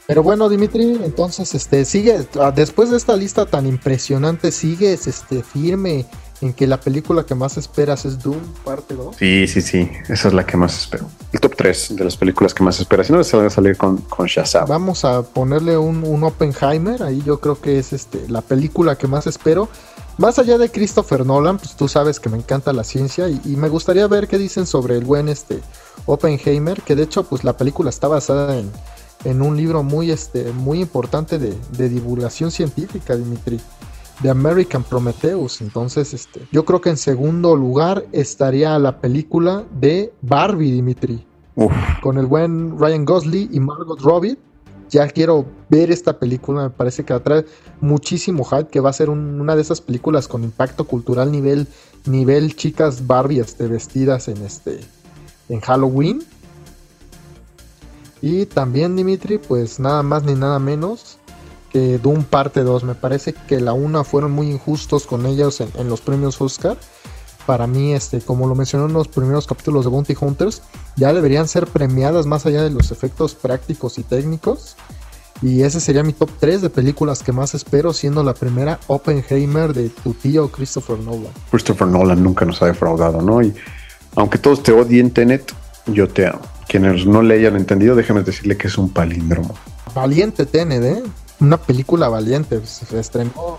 [0.07, 5.43] Pero bueno, Dimitri, entonces este sigue ah, después de esta lista tan impresionante, sigues este
[5.43, 6.07] firme
[6.41, 9.17] en que la película que más esperas es Doom parte 2.
[9.17, 11.09] Sí, sí, sí, esa es la que más espero.
[11.33, 13.05] El top 3 de las películas que más espero.
[13.05, 14.69] Si no, se van a salir con, con Shazam.
[14.69, 19.07] Vamos a ponerle un, un Oppenheimer, ahí yo creo que es este la película que
[19.07, 19.69] más espero.
[20.19, 23.57] Más allá de Christopher Nolan, pues tú sabes que me encanta la ciencia y, y
[23.57, 25.61] me gustaría ver qué dicen sobre el buen este
[26.07, 28.71] Oppenheimer, que de hecho pues la película está basada en,
[29.25, 33.61] en un libro muy, este, muy importante de, de divulgación científica, Dimitri,
[34.21, 35.61] de American Prometheus.
[35.61, 41.73] Entonces, este, yo creo que en segundo lugar estaría la película de Barbie, Dimitri, Uf,
[42.03, 44.39] con el buen Ryan Gosling y Margot Robbie.
[44.89, 47.45] Ya quiero ver esta película, me parece que atrae
[47.81, 51.67] muchísimo hype, que va a ser un- una de esas películas con impacto cultural nivel,
[52.05, 54.81] nivel chicas Barbie este, vestidas en este
[55.49, 56.23] en Halloween.
[58.23, 61.16] Y también Dimitri, pues nada más ni nada menos
[61.77, 62.85] que Doom parte 2.
[62.85, 66.79] Me parece que la una fueron muy injustos con ellos en, en los premios Oscar.
[67.45, 70.63] Para mí, este, como lo mencioné en los primeros capítulos de Bounty Hunters,
[70.97, 74.75] ya deberían ser premiadas más allá de los efectos prácticos y técnicos.
[75.43, 79.75] Y ese sería mi top 3 de películas que más espero, siendo la primera Oppenheimer
[79.75, 81.33] de tu tío Christopher Nolan.
[81.51, 83.43] Christopher Nolan nunca nos ha defraudado, ¿no?
[83.43, 83.55] Y
[84.15, 85.53] aunque todos te odien Tenet,
[85.85, 86.41] yo te amo.
[86.67, 89.55] Quienes no le hayan entendido, déjame decirle que es un palíndromo.
[89.95, 91.03] Valiente Tenet, ¿eh?
[91.41, 92.61] Una película valiente.
[92.65, 93.59] Se estrenó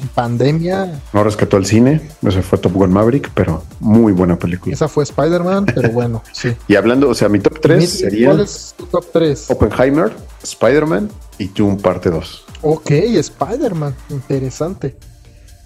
[0.00, 1.00] en pandemia.
[1.12, 4.74] No rescató al cine, ese fue Top Gun Maverick, pero muy buena película.
[4.74, 6.54] Esa fue Spider-Man, pero bueno, sí.
[6.68, 9.50] Y hablando, o sea, mi top 3 Dimitri, sería ¿Cuál es tu top 3?
[9.50, 12.44] Oppenheimer, Spider-Man y Doom parte 2.
[12.62, 14.96] Ok, Spider-Man, interesante.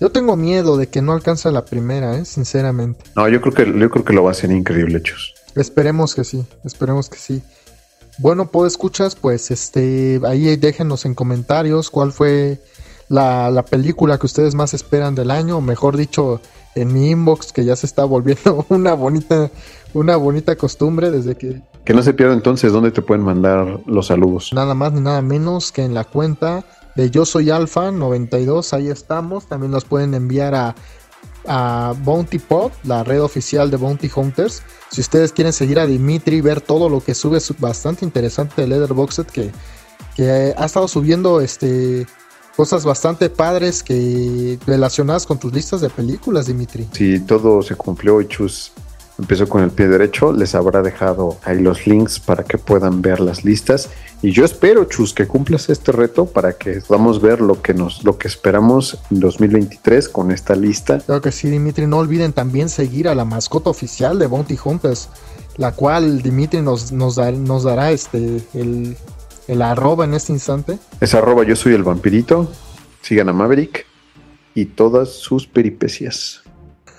[0.01, 2.25] Yo tengo miedo de que no alcance la primera, ¿eh?
[2.25, 3.05] sinceramente.
[3.17, 5.35] No, yo creo que yo creo que lo va a hacer increíble, Chus.
[5.55, 7.43] Esperemos que sí, esperemos que sí.
[8.19, 12.61] Bueno, pues escuchas, pues este, ahí déjenos en comentarios cuál fue
[13.09, 16.41] la, la película que ustedes más esperan del año, o mejor dicho,
[16.75, 19.51] en mi inbox, que ya se está volviendo una bonita,
[19.93, 24.07] una bonita costumbre desde que Que no se pierda entonces dónde te pueden mandar los
[24.07, 24.51] saludos.
[24.53, 28.89] nada más ni nada menos que en la cuenta de Yo Soy Alfa 92, ahí
[28.89, 29.47] estamos.
[29.47, 30.75] También nos pueden enviar a,
[31.47, 34.63] a Bounty Pod, la red oficial de Bounty Hunters.
[34.91, 38.69] Si ustedes quieren seguir a Dimitri, ver todo lo que sube, es bastante interesante de
[38.69, 39.51] Letterboxd que,
[40.17, 42.07] que ha estado subiendo este
[42.57, 46.89] cosas bastante padres que relacionadas con tus listas de películas, Dimitri.
[46.93, 48.73] Si todo se cumplió Chus
[49.19, 53.21] empezó con el pie derecho, les habrá dejado ahí los links para que puedan ver
[53.21, 53.91] las listas.
[54.23, 58.05] Y yo espero, Chus, que cumplas este reto para que podamos ver lo que nos,
[58.05, 60.99] lo que esperamos en 2023 con esta lista.
[60.99, 61.87] Claro que sí, Dimitri.
[61.87, 65.09] No olviden también seguir a la mascota oficial de Bounty Hunters,
[65.57, 68.97] la cual Dimitri nos, nos, nos dará este el,
[69.47, 70.79] el arroba en este instante.
[71.01, 72.51] Es arroba yo soy el vampirito.
[73.03, 73.87] Sigan a Maverick
[74.55, 76.43] y todas sus peripecias.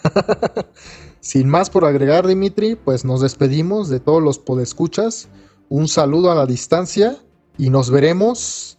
[1.26, 5.28] Sin más por agregar, Dimitri, pues nos despedimos de todos los podescuchas.
[5.70, 7.18] Un saludo a la distancia
[7.58, 8.78] y nos veremos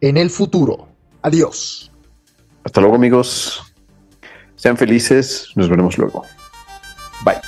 [0.00, 0.86] en el futuro.
[1.22, 1.90] Adiós.
[2.62, 3.60] Hasta luego, amigos.
[4.54, 5.48] Sean felices.
[5.56, 6.22] Nos veremos luego.
[7.24, 7.40] Bye.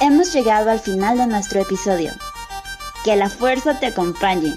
[0.00, 2.12] Hemos llegado al final de nuestro episodio.
[3.04, 4.56] Que la fuerza te acompañe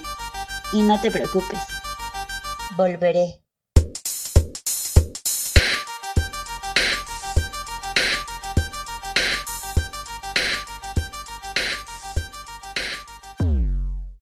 [0.72, 1.60] y no te preocupes.
[2.74, 3.38] Volveré.